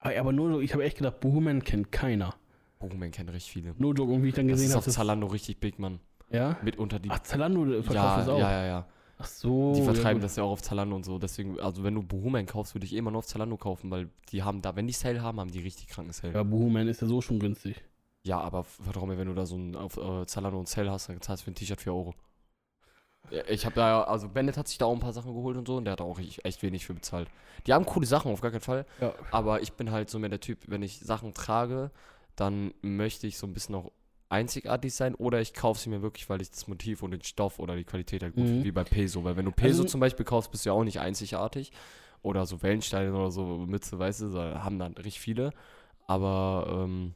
[0.00, 2.34] Aber, aber nur, ich habe echt gedacht, Boohman kennt keiner.
[2.80, 3.74] Boohooman kennt richtig viele.
[3.78, 4.86] Nur Joke, und wie ich dann Das gesehen ist habe.
[4.86, 6.00] auf Zalando richtig big, Mann.
[6.30, 6.56] Ja?
[6.62, 7.10] Mitunter die.
[7.10, 8.38] Ach, Zalando verkauft ja, das auch.
[8.38, 8.86] ja, ja, ja.
[9.22, 9.72] Ach so.
[9.74, 11.18] Die vertreiben ja, das ja auch auf Zalando und so.
[11.18, 14.08] Deswegen, also wenn du Boohooman kaufst, würde ich eh immer nur auf Zalando kaufen, weil
[14.30, 16.34] die haben da, wenn die Sale haben, haben die richtig kranken Sale.
[16.34, 17.82] Ja, Boohman ist ja so schon günstig.
[18.24, 21.08] Ja, aber vertrau mir, wenn du da so ein auf äh, Zalando und Sale hast,
[21.08, 22.14] dann zahlst du für ein T-Shirt 4 Euro.
[23.30, 25.66] Ja, Ich habe da, also Bennett hat sich da auch ein paar Sachen geholt und
[25.66, 27.28] so und der hat da auch echt, echt wenig für bezahlt.
[27.66, 28.86] Die haben coole Sachen, auf gar keinen Fall.
[29.00, 29.14] Ja.
[29.30, 31.90] Aber ich bin halt so mehr der Typ, wenn ich Sachen trage,
[32.36, 33.92] dann möchte ich so ein bisschen auch
[34.32, 37.58] einzigartig sein oder ich kaufe sie mir wirklich, weil ich das Motiv und den Stoff
[37.58, 38.48] oder die Qualität halt gut Mhm.
[38.48, 39.22] finde, wie bei Peso.
[39.24, 41.70] Weil wenn du Peso Also- zum Beispiel kaufst, bist du ja auch nicht einzigartig.
[42.22, 45.50] Oder so Wellensteine oder so Mütze, weißt du, so, haben dann richtig viele.
[46.06, 47.14] Aber, ähm,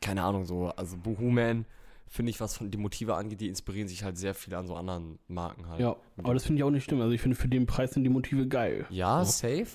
[0.00, 1.64] keine Ahnung, so, also Boohooman
[2.08, 4.74] finde ich, was von die Motive angeht, die inspirieren sich halt sehr viel an so
[4.74, 5.80] anderen Marken halt.
[5.80, 7.00] Ja, aber das finde ich auch nicht schlimm.
[7.00, 8.84] Also ich finde, für den Preis sind die Motive geil.
[8.90, 9.24] Ja, Ja.
[9.24, 9.66] safe.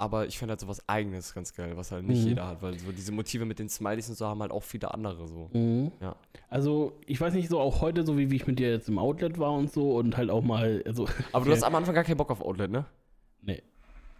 [0.00, 2.28] Aber ich finde halt so was Eigenes ganz geil, was halt nicht Mhm.
[2.28, 4.94] jeder hat, weil so diese Motive mit den Smileys und so haben halt auch viele
[4.94, 5.50] andere so.
[5.52, 5.92] Mhm.
[6.00, 6.16] Ja.
[6.48, 8.98] Also, ich weiß nicht, so auch heute, so wie, wie ich mit dir jetzt im
[8.98, 12.04] Outlet war und so und halt auch mal, also, Aber du hast am Anfang gar
[12.04, 12.86] keinen Bock auf Outlet, ne?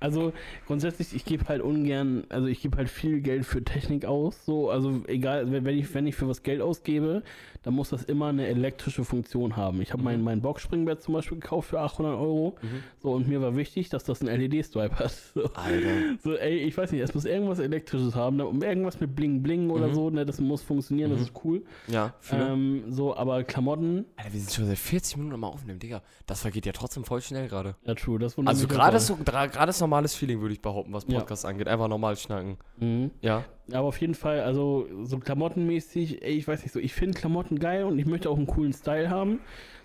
[0.01, 0.32] Also
[0.66, 4.70] grundsätzlich, ich gebe halt ungern, also ich gebe halt viel Geld für Technik aus, so,
[4.70, 7.22] also egal, wenn ich, wenn ich für was Geld ausgebe,
[7.62, 9.82] dann muss das immer eine elektrische Funktion haben.
[9.82, 10.05] Ich habe Mhm.
[10.05, 12.57] mein, mein Boxspringbett zum Beispiel gekauft für 800 Euro,
[13.03, 15.11] so, und mir war wichtig, dass das einen LED-Stripe hat.
[15.34, 15.44] So.
[15.55, 15.88] Alter.
[16.24, 19.70] So, ey, ich weiß nicht, es muss irgendwas Elektrisches haben, ne, irgendwas mit Bling Bling
[19.70, 19.94] oder Mhm.
[19.94, 21.24] so, ne, das muss funktionieren, das Mhm.
[21.26, 21.62] ist cool.
[21.88, 22.14] Ja.
[22.32, 26.03] Ähm, so, aber Klamotten, Alter, wir sind schon seit 40 Minuten am Aufnehmen, Digga.
[26.26, 27.76] Das vergeht ja trotzdem voll schnell gerade.
[27.84, 29.01] ja, true, das wundert Also gerade auch.
[29.01, 31.18] so, gerade ist normales Feeling, würde ich behaupten, was Ja.
[31.18, 31.66] Podcast angeht.
[31.68, 32.57] Einfach normal schnacken.
[32.78, 33.11] Mhm.
[33.20, 33.45] Ja.
[33.72, 37.59] Aber auf jeden Fall, also so klamottenmäßig, ey, ich weiß nicht so, ich finde Klamotten
[37.59, 39.41] geil und ich möchte auch einen coolen Style haben.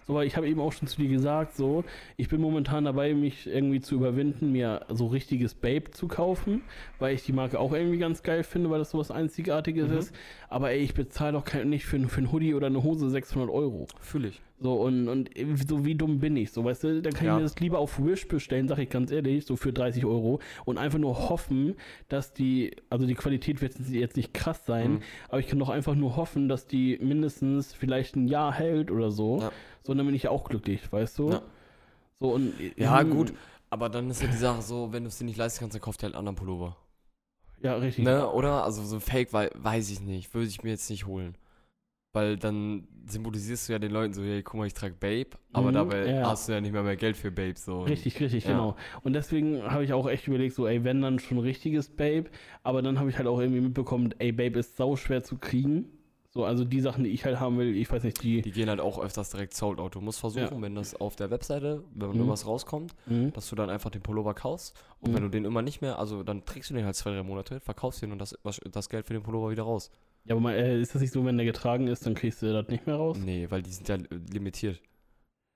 [0.08, 1.84] So, weil ich habe eben auch schon zu dir gesagt, so,
[2.16, 6.62] ich bin momentan dabei, mich irgendwie zu überwinden, mir so richtiges Babe zu kaufen,
[7.00, 9.98] weil ich die Marke auch irgendwie ganz geil finde, weil das sowas Einzigartiges Mhm.
[9.98, 10.16] ist.
[10.48, 13.50] Aber ey, ich bezahle doch kein, nicht für, für einen Hoodie oder eine Hose 600
[13.50, 13.88] Euro.
[14.00, 14.42] Fühle ich.
[14.58, 15.30] So, und, und
[15.68, 17.34] so wie dumm bin ich, so, weißt du, dann kann Ja.
[17.34, 20.40] ich mir das lieber auf Wish bestellen, sag ich ganz ehrlich, so für 30 Euro
[20.64, 21.76] und einfach nur hoffen,
[22.08, 25.00] dass die, also die Qualität wird jetzt nicht krass sein, Mhm.
[25.28, 29.12] aber ich kann doch einfach nur hoffen, dass die mindestens vielleicht ein Jahr hält oder
[29.12, 29.52] so, Ja.
[29.84, 31.32] so, dann bin ich auch glücklich, weißt du?
[31.32, 31.42] Ja.
[32.22, 33.34] So, und, Ja, hm, gut.
[33.70, 35.82] Aber dann ist ja die Sache so, wenn du es dir nicht leisten kannst, dann
[35.82, 36.78] kauf dir halt einen anderen Pullover.
[37.62, 38.06] Ja, richtig.
[38.06, 38.64] Ne, oder?
[38.64, 40.34] Also so Fake, weil, weiß ich nicht.
[40.34, 41.36] Würde ich mir jetzt nicht holen.
[42.16, 45.70] Weil dann symbolisierst du ja den Leuten so, hey, guck mal, ich trage Babe, aber
[45.70, 46.26] Mhm, dabei ja.
[46.30, 47.56] hast du ja nicht mehr mehr Geld für Babe.
[47.58, 47.82] So.
[47.84, 48.52] Richtig, richtig, Ja.
[48.52, 48.78] genau.
[49.04, 52.30] Und deswegen habe ich auch echt überlegt, so, ey, wenn dann schon richtiges Babe,
[52.64, 55.90] aber dann habe ich halt auch irgendwie mitbekommen, ey, Babe ist sau schwer zu kriegen.
[56.30, 58.42] So, also die Sachen, die ich halt haben will, ich weiß nicht, die.
[58.42, 59.96] Die gehen halt auch öfters direkt sold out.
[59.96, 60.62] Du musst versuchen, Ja.
[60.62, 62.16] wenn das auf der Webseite, wenn Mhm.
[62.16, 63.34] irgendwas rauskommt, Mhm.
[63.34, 64.74] dass du dann einfach den Pullover kaufst.
[65.02, 65.16] Und Mhm.
[65.16, 67.60] wenn du den immer nicht mehr, also dann trägst du den halt zwei, drei Monate,
[67.60, 68.38] verkaufst den und das,
[68.72, 69.92] das Geld für den Pullover wieder raus.
[70.26, 72.52] Ja, aber mal, äh, ist das nicht so, wenn der getragen ist, dann kriegst du
[72.52, 73.18] das nicht mehr raus?
[73.18, 74.82] Nee, weil die sind ja äh, limitiert.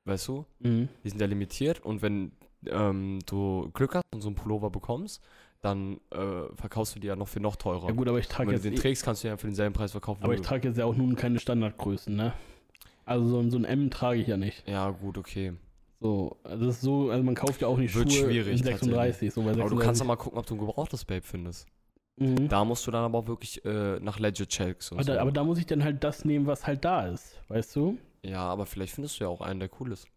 [0.05, 0.45] Weißt du?
[0.59, 0.89] Mhm.
[1.03, 2.31] Die sind ja limitiert und wenn
[2.67, 5.21] ähm, du Glück hast und so einen Pullover bekommst,
[5.61, 7.87] dann äh, verkaufst du die ja noch für noch teurer.
[7.87, 9.47] Ja gut, aber ich trage wenn jetzt, du den eh- trägst, kannst du ja für
[9.47, 10.23] denselben Preis verkaufen.
[10.23, 12.33] aber ich trage jetzt ja auch nun keine Standardgrößen, ne?
[13.05, 14.67] Also so, ein- so ein M trage ich ja nicht.
[14.67, 15.53] ja, gut, okay.
[15.99, 18.63] So, also das ist so, also man kauft ja auch nicht Wird Schuhe schwierig, in
[18.63, 19.77] 36, so bei Aber 36.
[19.79, 21.67] du kannst doch mal gucken, ob du ein gebrauchtes Babe findest.
[22.19, 22.47] Mhm.
[22.49, 25.13] Da musst du dann aber auch wirklich äh, nach Legit Checks und aber, so.
[25.13, 27.97] da, aber da muss ich dann halt das nehmen, was halt da ist, weißt du?
[28.23, 30.07] ja, aber vielleicht findest du ja auch einen, der cool ist.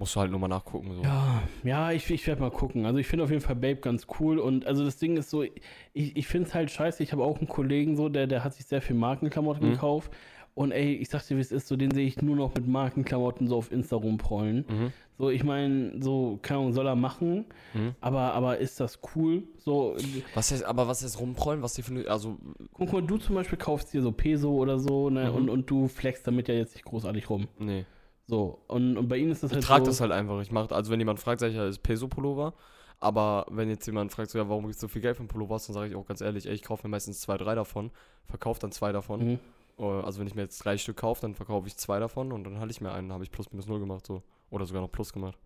[0.00, 0.94] Musst du halt nur mal nachgucken.
[0.94, 1.02] So.
[1.02, 2.86] Ja, ja, ich, ich werde mal gucken.
[2.86, 5.42] Also ich finde auf jeden Fall Babe ganz cool und also das Ding ist so,
[5.42, 5.52] ich,
[5.92, 7.02] ich finde es halt scheiße.
[7.02, 9.72] Ich habe auch einen Kollegen so, der, der hat sich sehr viel Markenklamotten Mhm.
[9.72, 10.12] gekauft
[10.58, 12.66] und ey, ich sag dir, wie es ist, so den sehe ich nur noch mit
[12.66, 14.64] Markenklamotten so auf Insta rumprollen.
[14.68, 14.92] Mhm.
[15.16, 17.94] So, ich meine, so, keine Ahnung, soll er machen, Mhm.
[18.00, 19.42] aber, aber ist das cool?
[19.58, 19.96] So,
[20.34, 21.62] Was heißt, aber was ist rumprollen?
[21.62, 22.38] Was eine, also,
[22.72, 25.36] guck mal, du zum Beispiel kaufst dir so Peso oder so, ne, Mhm.
[25.36, 27.48] und, und du flexst damit ja jetzt nicht großartig rum.
[27.58, 27.84] nee.
[28.30, 30.38] So, und, und bei ihnen ist das Ich halt trage so, das halt einfach.
[30.42, 32.52] Ich mach, also wenn jemand fragt, sage ich ja, ist Peso-Pullover.
[33.00, 35.28] Aber wenn jetzt jemand fragt, so, ja, warum gibst du so viel Geld für einen
[35.28, 37.90] Pullover dann sage ich auch ganz ehrlich, ey, ich kaufe mir meistens zwei, drei davon,
[38.26, 39.38] verkaufe dann zwei davon.
[39.78, 42.44] Äh, Also wenn ich mir jetzt drei Stück kaufe, dann verkaufe ich zwei davon und
[42.44, 44.22] dann halte ich mir einen, habe ich plus minus null gemacht so.
[44.50, 45.38] Oder sogar noch plus gemacht.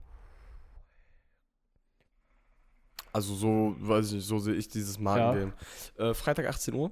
[3.12, 5.52] Also so, weiß ich nicht, so sehe ich dieses Markengame.
[5.98, 6.90] Äh, Freitag 18 Uhr.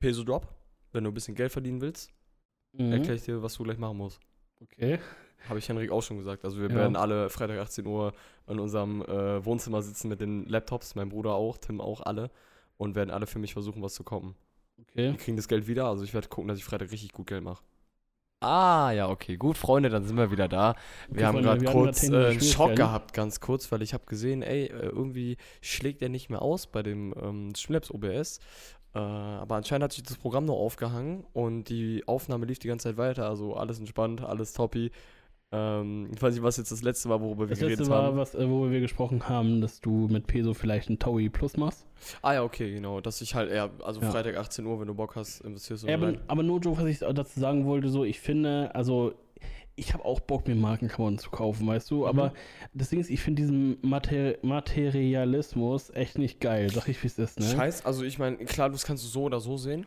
[0.00, 0.46] Peso Drop.
[0.92, 2.10] Wenn du ein bisschen Geld verdienen willst,
[2.74, 2.92] Mhm.
[2.92, 4.20] erkläre ich dir, was du gleich machen musst.
[4.60, 4.98] Okay.
[5.48, 6.44] Habe ich Henrik auch schon gesagt.
[6.44, 6.74] Also wir Ja.
[6.76, 8.12] werden alle Freitag 18 Uhr
[8.46, 12.30] in unserem äh, Wohnzimmer sitzen mit den Laptops, mein Bruder auch, Tim auch alle
[12.76, 14.36] und werden alle für mich versuchen, was zu kommen.
[14.78, 15.12] Okay.
[15.12, 17.42] Wir kriegen das Geld wieder, also ich werde gucken, dass ich Freitag richtig gut Geld
[17.44, 17.62] mache.
[18.40, 19.36] Ah, ja, okay.
[19.36, 20.74] Gut, Freunde, dann sind wir wieder da.
[21.12, 24.42] Wir Okay, haben gerade kurz äh, einen Schock gehabt, ganz kurz, weil ich habe gesehen,
[24.42, 28.40] ey, äh, irgendwie schlägt er nicht mehr aus bei dem ähm, Streamlabs OBS.
[28.94, 32.88] Äh, aber anscheinend hat sich das Programm nur aufgehangen und die Aufnahme lief die ganze
[32.88, 33.28] Zeit weiter.
[33.28, 34.90] Also alles entspannt, alles toppi.
[35.54, 38.04] Ähm, ich weiß nicht, was jetzt das letzte war, worüber wir Das geredet letzte war,
[38.04, 38.16] haben.
[38.16, 41.86] was, äh, worüber wir gesprochen haben, dass du mit Peso vielleicht ein Taui Plus machst.
[42.22, 43.00] Ah ja, okay, genau.
[43.02, 44.10] Dass ich halt eher, also Ja.
[44.10, 46.86] Freitag 18 Uhr, wenn du Bock hast, investierst du Ja, aber, aber nur Joe, was
[46.86, 49.12] ich dazu sagen wollte, so, ich finde, also,
[49.76, 52.32] ich habe auch Bock, mir Markenklamotten zu kaufen, weißt du, aber Mhm.
[52.74, 57.18] das Ding ist, ich finde diesen Mater Materialismus echt nicht geil, sag ich, wie es
[57.18, 57.46] ist, ne?
[57.46, 59.86] Scheiß, also ich meine, klar, das kannst du so oder so sehen,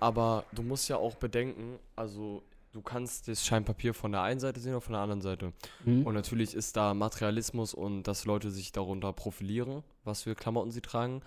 [0.00, 2.42] aber du musst ja auch bedenken, also
[2.76, 5.52] du kannst das Scheinpapier von der einen Seite sehen oder von der anderen Seite.
[5.84, 6.06] Mhm.
[6.06, 10.82] Und natürlich ist da Materialismus und dass Leute sich darunter profilieren, was für Klamotten sie
[10.82, 11.22] tragen.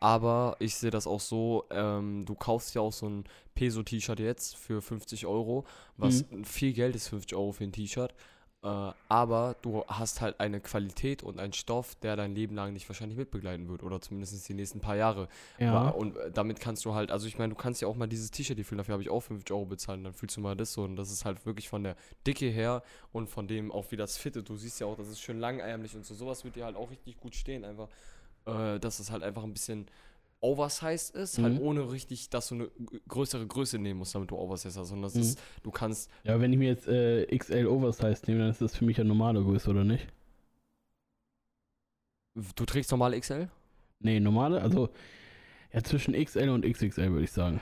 [0.00, 3.24] Aber ich sehe das auch so, ähm, du kaufst ja auch so ein
[3.54, 5.64] Peso-T-Shirt jetzt für 50 Euro,
[5.96, 8.14] was viel Geld ist, 50 Euro für ein T-Shirt.
[8.64, 12.88] Äh, aber du hast halt eine Qualität und einen Stoff, der dein Leben lang nicht
[12.88, 15.28] wahrscheinlich mitbegleiten wird oder zumindest die nächsten paar Jahre.
[15.58, 15.90] ja.
[15.90, 18.30] Und äh, damit kannst du halt, also ich meine, du kannst ja auch mal dieses
[18.30, 20.56] T-Shirt hier fühlen, dafür habe ich auch 50 Euro bezahlt und dann fühlst du mal
[20.56, 21.94] das so und das ist halt wirklich von der
[22.26, 24.48] Dicke her und von dem auch wie das fittet.
[24.48, 26.14] Du siehst ja auch, das ist schön langärmlich und so.
[26.14, 27.88] Sowas wird dir halt auch richtig gut stehen, einfach,
[28.46, 29.88] äh, dass es halt einfach ein bisschen
[30.40, 31.60] oversized ist, halt Mhm.
[31.60, 32.70] ohne richtig, dass du eine
[33.08, 35.20] größere Größe nehmen musst, damit du oversized hast, sondern das Mhm.
[35.22, 38.76] ist, du kannst, ja, wenn ich mir jetzt äh, XL Oversize nehme, dann ist das
[38.76, 40.06] für mich ja normale Größe, oder nicht?
[42.56, 43.48] du trägst normale XL?
[44.00, 44.90] Nee, normale, also,
[45.72, 47.60] ja, zwischen XL und XXL würde ich sagen.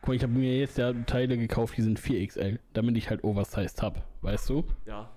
[0.00, 3.24] Guck mal, ich habe mir jetzt ja Teile gekauft, die sind 4XL, damit ich halt
[3.24, 4.64] Oversized habe, weißt du?
[4.86, 5.10] Ja.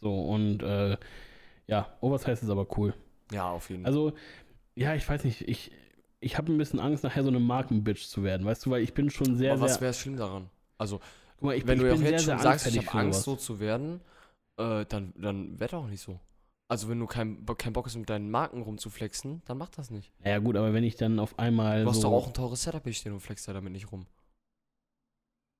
[0.00, 0.96] So, und äh,
[1.66, 2.94] ja, Oversize ist aber cool.
[3.30, 3.88] Ja, auf jeden Fall.
[3.92, 4.12] Also,
[4.74, 5.70] ja, ich weiß nicht, ich,
[6.22, 8.94] ich habe ein bisschen Angst, nachher so eine Markenbitch zu werden, weißt du, weil ich
[8.94, 10.48] bin schon sehr, Aber was wäre schlimm daran?
[10.78, 11.00] Also,
[11.36, 13.44] Guck mal, ich, wenn ich du ja jetzt schon sagst, ich habe Angst, so sowas.
[13.44, 14.00] zu werden,
[14.56, 16.18] äh, dann, dann werd auch nicht so.
[16.68, 20.10] Also wenn du keinen keinen Bock hast, mit deinen Marken rumzuflexen, dann mach das nicht.
[20.24, 22.02] Ja, gut, aber wenn ich dann auf einmal Du hast so.
[22.08, 24.06] doch auch ein teures Setup hier stehen und flexst da damit nicht rum.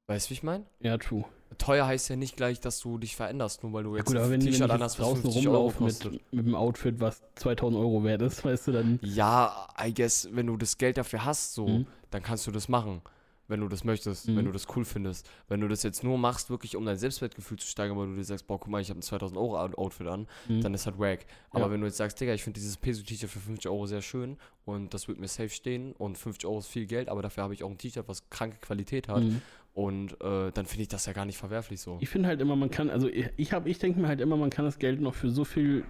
[0.08, 0.64] Weißt du, wie ich meine?
[0.80, 1.24] Ja, true.
[1.58, 4.16] Teuer heißt ja nicht gleich, dass du dich veränderst, nur weil du Ja, jetzt gut,
[4.16, 6.12] aber ein T-Shirt jetzt anhast, was draußen 50 Euro kostet.
[6.12, 8.98] mit, mit einem Outfit, was 2000 Euro wert ist, weißt du, dann.
[9.02, 11.86] Ja, I guess, wenn du das Geld dafür hast, so, Mhm.
[12.10, 13.02] dann kannst du das machen.
[13.48, 14.36] Wenn du das möchtest, Mhm.
[14.36, 15.28] wenn du das cool findest.
[15.48, 18.24] Wenn du das jetzt nur machst, wirklich um dein Selbstwertgefühl zu steigern, weil du dir
[18.24, 20.62] sagst, boah, guck mal, ich habe ein 2000 Euro Outfit an, Mhm.
[20.62, 21.26] dann ist halt wack.
[21.50, 21.70] Aber Ja.
[21.70, 24.94] wenn du jetzt sagst, Digga, ich finde dieses Peso-T-Shirt für 50 Euro sehr schön und
[24.94, 27.62] das wird mir safe stehen und 50 Euro ist viel Geld, aber dafür habe ich
[27.62, 29.42] auch ein T-Shirt, was kranke Qualität hat Mhm.
[29.74, 31.98] Und äh, dann finde ich das ja gar nicht verwerflich so.
[32.00, 34.50] Ich finde halt immer, man kann, also ich, ich, ich denke mir halt immer, man
[34.50, 35.84] kann das Geld noch für so viel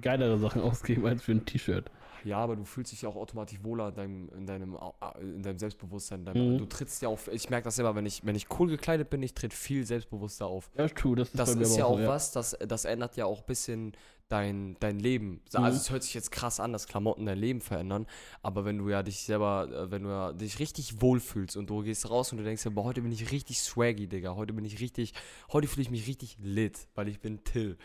[0.00, 1.90] geilere Sachen ausgeben als für ein T-Shirt.
[2.26, 4.76] Ja, aber du fühlst dich ja auch automatisch wohler in deinem, in deinem,
[5.20, 6.20] in deinem Selbstbewusstsein.
[6.20, 6.58] in Deinem, Mhm.
[6.58, 9.22] Du trittst ja auf, ich merke das immer, wenn ich, wenn ich cool gekleidet bin,
[9.22, 10.70] ich tritt viel selbstbewusster auf.
[10.76, 13.40] Ja, true, das ist Das ist ja auch so, was, das, das ändert ja auch
[13.40, 13.92] ein bisschen
[14.28, 15.40] dein, dein Leben.
[15.52, 15.76] Also Mhm.
[15.76, 18.06] es hört sich jetzt krass an, dass Klamotten dein Leben verändern,
[18.42, 21.82] aber wenn du ja dich selber, äh, wenn du ja dich richtig wohlfühlst und du
[21.82, 24.80] gehst raus und du denkst boah, heute bin ich richtig swaggy, Digga, heute bin ich
[24.80, 25.12] richtig,
[25.52, 27.76] heute fühle ich mich richtig lit, weil ich bin Till.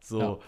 [0.00, 0.38] So, Ja.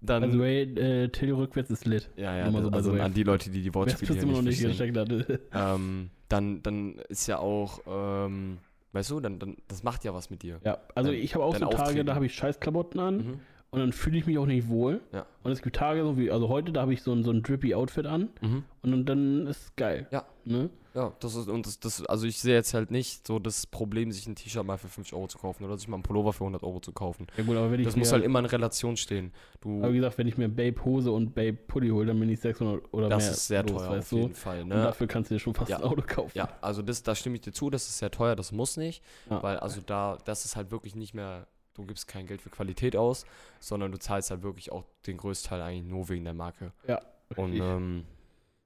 [0.00, 0.22] Dann...
[0.24, 2.08] Also, way, äh, Till rückwärts ist lit.
[2.16, 4.42] ja, ja, so by also the an die Leute, die die es Wortspiele hier nicht
[4.44, 4.98] nicht verstehen.
[4.98, 5.40] hatte.
[5.54, 8.58] Ähm, dann, dann ist ja auch, ähm,
[8.92, 10.60] weißt du, dann, dann, das macht ja was mit dir.
[10.64, 12.06] Ja, also Dein- ich habe auch so Tage, Auftreten.
[12.06, 13.40] da habe ich Scheißklamotten an Mhm.
[13.70, 15.00] und dann fühle ich mich auch nicht wohl.
[15.12, 15.26] Ja.
[15.42, 17.42] Und es gibt Tage, so wie, also heute, da habe ich so ein, so ein
[17.42, 18.62] drippy Outfit an Mhm.
[18.82, 20.06] und dann, dann ist geil.
[20.10, 20.24] Ja.
[20.44, 20.70] Ne?
[20.94, 24.10] Ja, das ist, und das, das, also ich sehe jetzt halt nicht so das Problem,
[24.10, 26.42] sich ein T-Shirt mal für 50 Euro zu kaufen oder sich mal einen Pullover für
[26.44, 27.28] 100 Euro zu kaufen.
[27.36, 29.32] Ja gut, aber wenn ich Das mir, muss halt immer in Relation stehen.
[29.60, 32.28] Du, aber wie gesagt, wenn ich mir Babe Hose und Babe Pulli hole, dann bin
[32.28, 34.16] ich 600 oder das mehr ist sehr los, teuer auf du?
[34.16, 34.62] jeden Fall.
[34.62, 34.82] Und Ne?
[34.82, 35.76] dafür kannst du dir schon fast Ja.
[35.76, 36.36] ein Auto kaufen.
[36.36, 39.02] Ja, also das, da stimme ich dir zu, das ist sehr teuer, das muss nicht,
[39.30, 39.42] Ja.
[39.42, 42.96] weil also da, das ist halt wirklich nicht mehr, du gibst kein Geld für Qualität
[42.96, 43.24] aus,
[43.60, 46.72] sondern du zahlst halt wirklich auch den größten Teil eigentlich nur wegen der Marke.
[46.88, 47.00] Ja,
[47.36, 47.60] Und richtig.
[47.68, 48.04] ähm,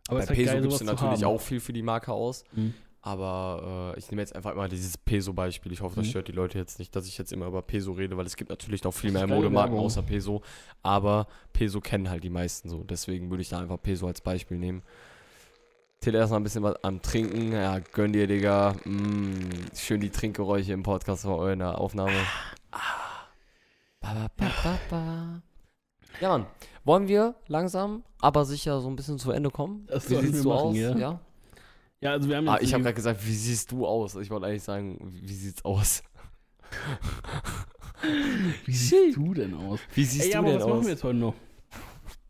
[0.09, 2.75] aber bei halt Peso gibst du natürlich auch viel für die Marke aus, Mhm.
[3.03, 5.73] aber äh, ich nehme jetzt einfach mal dieses Peso-Beispiel.
[5.73, 6.11] Ich hoffe, das Mhm.
[6.11, 8.51] stört die Leute jetzt nicht, dass ich jetzt immer über Peso rede, weil es gibt
[8.51, 10.43] natürlich noch viel mehr Modemarken außer Peso,
[10.83, 12.85] aber Peso kennen halt die meisten so.
[12.85, 14.83] Deswegen würde ich da einfach Peso als Beispiel nehmen.
[16.01, 17.53] Till erstmal ein bisschen was am Trinken.
[17.53, 18.75] Ja, gönn dir, Digga.
[18.85, 19.39] Mm,
[19.75, 22.13] schön die Trinkgeräusche im Podcast vor eurer Aufnahme.
[22.73, 22.81] Ah.
[24.01, 25.43] Ba, ba, ba, ba, ba.
[26.21, 26.47] Ja, Mann.
[26.85, 29.87] Wollen wir langsam, aber sicher so ein bisschen zu Ende kommen?
[29.89, 30.77] Das Wie siehst wir du machen, aus?
[30.77, 30.97] ja.
[30.97, 31.21] ja?
[32.01, 34.15] Ja, also wir haben Ah, ich habe gerade gesagt, wie siehst du aus?
[34.17, 36.03] Ich wollte eigentlich sagen, wie sieht's aus?
[38.67, 39.81] Wie siehst du denn aus?
[39.95, 40.85] Wie siehst Ey, du aber denn was machen aus?
[40.85, 41.35] wir jetzt heute noch?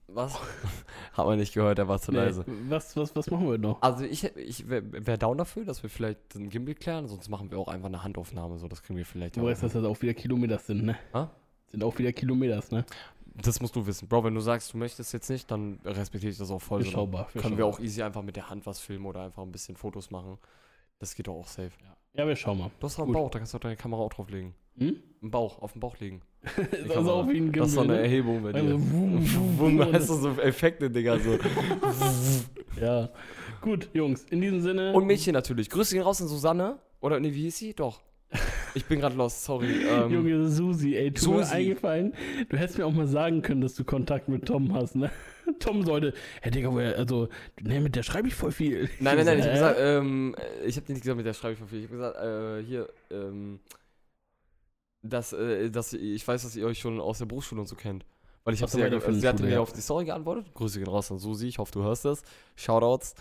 [0.09, 0.35] Was?
[1.15, 2.45] Hat man nicht gehört, der war zu Nee, leise.
[2.69, 3.83] was, was, was machen wir noch?
[3.83, 7.51] Also ich, ich wäre wär down dafür, dass wir vielleicht den Gimbal klären, sonst machen
[7.51, 9.85] wir auch einfach eine Handaufnahme, so das kriegen wir vielleicht Du auch weißt, dass das
[9.85, 10.97] auch wieder Kilometers sind, ne?
[11.13, 11.31] Ha?
[11.73, 12.85] Sind auch wieder Kilometers, ne?
[13.35, 14.07] Das musst du wissen.
[14.09, 16.83] Bro, wenn du sagst, du möchtest jetzt nicht, dann respektiere ich das auch voll.
[16.83, 16.87] so.
[16.87, 17.27] Beschaubar.
[17.33, 17.67] Können wir beschaubar.
[17.67, 20.39] auch easy einfach mit der Hand was filmen oder einfach ein bisschen Fotos machen.
[21.01, 21.73] Das geht doch auch safe.
[22.17, 22.71] Ja, wir schauen mal.
[22.79, 23.23] Du hast doch einen Gut.
[23.23, 24.55] Bauch, da kannst du deine Kamera auch drauflegen.
[24.79, 25.03] Hm?
[25.21, 26.23] Im Bauch, auf den Bauch legen.
[26.57, 26.99] ist Kamera.
[26.99, 28.03] also auch wie ein Das ist doch eine Gimbal, ne?
[28.03, 28.59] Erhebung bei dir.
[28.61, 29.93] Also, wum, wum, wum.
[29.93, 31.39] hast du so Effekte, Digga, so.
[32.81, 33.11] Ja.
[33.61, 34.93] Gut, Jungs, in diesem Sinne.
[34.93, 35.71] Und Mädchen natürlich.
[35.71, 36.79] Grüße gehen raus an Susanne.
[37.01, 37.75] Oder, nee, wie hieß sie?
[37.75, 38.01] Doch.
[38.75, 39.69] Ich bin gerade lost, sorry.
[39.87, 42.13] Ähm, Junge, Susi, ey, tut mir eingefallen.
[42.49, 45.11] Du hättest mir auch mal sagen können, dass du Kontakt mit Tom hast, ne?
[45.61, 46.13] Tom sollte,
[46.43, 47.29] hey Digga, woher, also,
[47.61, 48.89] ne, mit der schreibe ich voll viel.
[48.99, 49.49] Nein, nein, nein, ich Hä?
[49.49, 51.81] habe gesagt, ähm, äh, ich habe dir nicht gesagt, mit der schreibe ich von viel.
[51.81, 53.61] Ich habe gesagt, äh, hier, ähm,
[55.03, 58.05] dass, äh, dass ich weiß, dass ihr euch schon aus der Berufsschule und so kennt.
[58.45, 59.61] Weil ich habe sie, ja, weiterführenden sie hatte mir ja.
[59.61, 60.53] auf die Story geantwortet.
[60.53, 62.23] Grüße gehen raus an Susi, ich hoffe, du hörst das.
[62.57, 63.15] Shoutouts.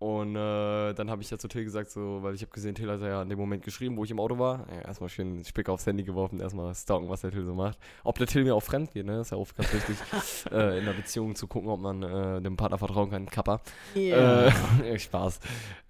[0.00, 2.90] Und äh, dann habe ich ja zu Till gesagt, so, weil ich habe gesehen, Till
[2.90, 4.66] hat ja in dem Moment geschrieben, wo ich im Auto war.
[4.74, 7.78] Ja, erstmal schön Spick aufs Handy geworfen, erstmal stalken, was der Till so macht.
[8.02, 9.20] Ob der Till mir auch fremd geht, ne?
[9.20, 9.98] Ist ja auch ganz wichtig,
[10.52, 13.26] äh, in der Beziehung zu gucken, ob man äh, dem Partner vertrauen kann.
[13.26, 13.60] Kappa.
[13.94, 14.46] Ja.
[14.46, 15.38] Äh, Spaß.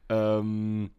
[0.08, 0.90] Ähm,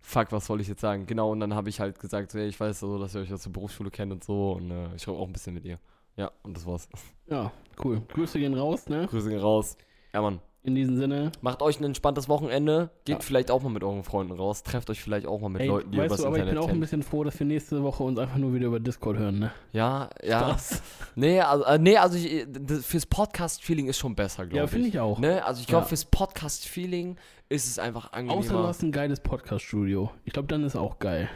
[0.00, 1.04] fuck, was soll ich jetzt sagen?
[1.04, 3.34] Genau, und dann habe ich halt gesagt, so, ey, ich weiß so, dass ihr euch
[3.34, 4.52] aus der Berufsschule kennt und so.
[4.52, 5.78] Und äh, ich schreibe auch ein bisschen mit ihr.
[6.16, 6.88] Ja, und das war's.
[7.26, 7.52] ja,
[7.84, 8.00] cool.
[8.08, 9.06] Grüße gehen raus, ne?
[9.10, 9.76] Grüße gehen raus.
[10.14, 10.40] Ja, Mann.
[10.64, 11.30] In diesem Sinne.
[11.40, 12.90] Macht euch ein entspanntes Wochenende.
[13.04, 13.20] Geht Ja.
[13.20, 14.62] vielleicht auch mal mit euren Freunden raus.
[14.64, 16.48] Trefft euch vielleicht auch mal mit Ey, Leuten, die weißt übers du, aber ich bin
[16.50, 19.16] Internet auch ein bisschen froh, dass wir nächste Woche uns einfach nur wieder über Discord
[19.18, 19.52] hören, ne?
[19.72, 20.40] Ja, ja.
[20.40, 20.82] Spaß.
[21.14, 24.70] Nee, also, äh, nee, also ich, das, fürs Podcast-Feeling ist schon besser, glaube Ja, ich.
[24.70, 25.18] finde ich auch.
[25.18, 25.44] Ne?
[25.44, 25.88] Also ich glaube, Ja.
[25.88, 27.16] fürs Podcast-Feeling
[27.48, 28.38] ist es einfach angenehmer.
[28.40, 30.10] Außer du hast ein geiles Podcast-Studio.
[30.24, 31.28] Ich glaube, dann ist auch geil.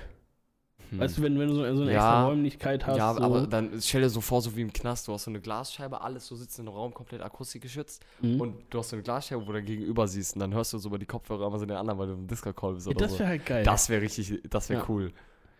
[0.93, 0.99] Hm.
[1.01, 1.97] Weißt du, wenn, wenn du so, so eine Ja.
[1.97, 2.97] extra Räumlichkeit hast.
[2.99, 5.31] Ja, so, aber dann stell dir so vor, so wie im Knast, du hast so
[5.31, 8.41] eine Glasscheibe, alles so sitzt in einem Raum komplett akustikgeschützt Mhm.
[8.41, 10.89] und du hast so eine Glasscheibe, wo du gegenüber siehst und dann hörst du so
[10.91, 13.13] über die Kopfhörer immer so den anderen, weil du im Discord-Call bist ja, oder das
[13.13, 13.19] so.
[13.21, 13.65] wäre halt geil.
[13.65, 14.87] Das wäre richtig, das wäre Ja.
[14.89, 15.13] cool.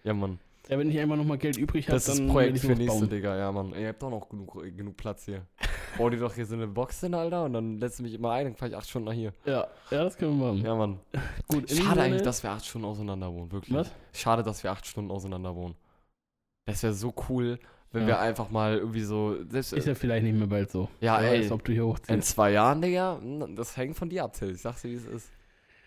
[0.05, 0.39] Ja, Mann.
[0.69, 2.69] Ja, wenn ich einfach nochmal Geld übrig habe, Das dann ist werde Projekt ich für
[2.69, 3.09] nächste, bauen.
[3.11, 3.37] Digga.
[3.37, 3.75] Ja, Mann.
[3.79, 5.47] Ihr habt doch noch genug, genug Platz hier.
[5.99, 8.31] Bau dir doch hier so eine Box hin, Alter, und dann lässt du mich immer
[8.33, 9.33] ein, dann fahr ich acht Stunden nach hier.
[9.45, 10.65] Ja, ja, das können wir machen.
[10.65, 10.99] Ja, Mann.
[11.49, 13.77] Gut, in Schade Sinne- eigentlich, dass wir acht Stunden auseinander wohnen, wirklich.
[13.77, 13.91] Was?
[14.13, 15.75] Schade, dass wir acht Stunden auseinander wohnen.
[16.67, 17.59] Das wäre so cool,
[17.91, 18.09] wenn Ja.
[18.09, 19.37] wir einfach mal irgendwie so.
[19.51, 20.89] Selbst, Ist ja vielleicht nicht mehr bald so.
[21.01, 21.41] Ja, ey.
[21.43, 22.29] weiß, ob du hier in hochziehst.
[22.29, 23.21] zwei Jahren, Digga,
[23.57, 24.53] das hängt von dir ab, Till.
[24.53, 25.31] Ich sag's dir, wie es ist.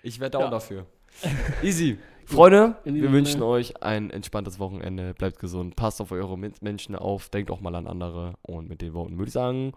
[0.04, 0.50] Ich werde down Ja.
[0.52, 0.86] dafür.
[1.64, 1.98] Easy.
[2.26, 5.14] Freunde, wir wünschen euch ein entspanntes Wochenende.
[5.14, 5.76] Bleibt gesund.
[5.76, 7.30] Passt auf eure Mitmenschen auf.
[7.30, 8.34] Denkt auch mal an andere.
[8.42, 9.74] Und mit den Worten würde ich sagen,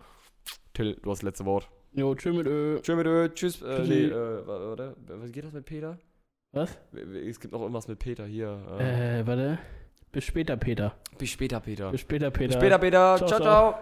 [0.73, 1.69] Till, du hast das letzte Wort.
[1.93, 2.81] Jo, tschö mit Ö.
[2.81, 3.29] Tschüss mit Ö.
[3.35, 3.61] Tschüss.
[3.63, 4.97] Äh, nee, äh, wa- warte.
[5.09, 5.99] Was geht das mit Peter?
[6.53, 6.79] Was?
[7.29, 8.59] Es gibt noch irgendwas mit Peter hier.
[8.79, 9.59] Äh, Äh, warte.
[10.11, 10.95] Bis später, Peter.
[11.19, 11.91] bis später, Peter.
[11.91, 12.47] Bis später, Peter.
[12.49, 13.17] Bis später, Peter.
[13.19, 13.29] Ciao.
[13.29, 13.41] ciao.
[13.41, 13.79] ciao.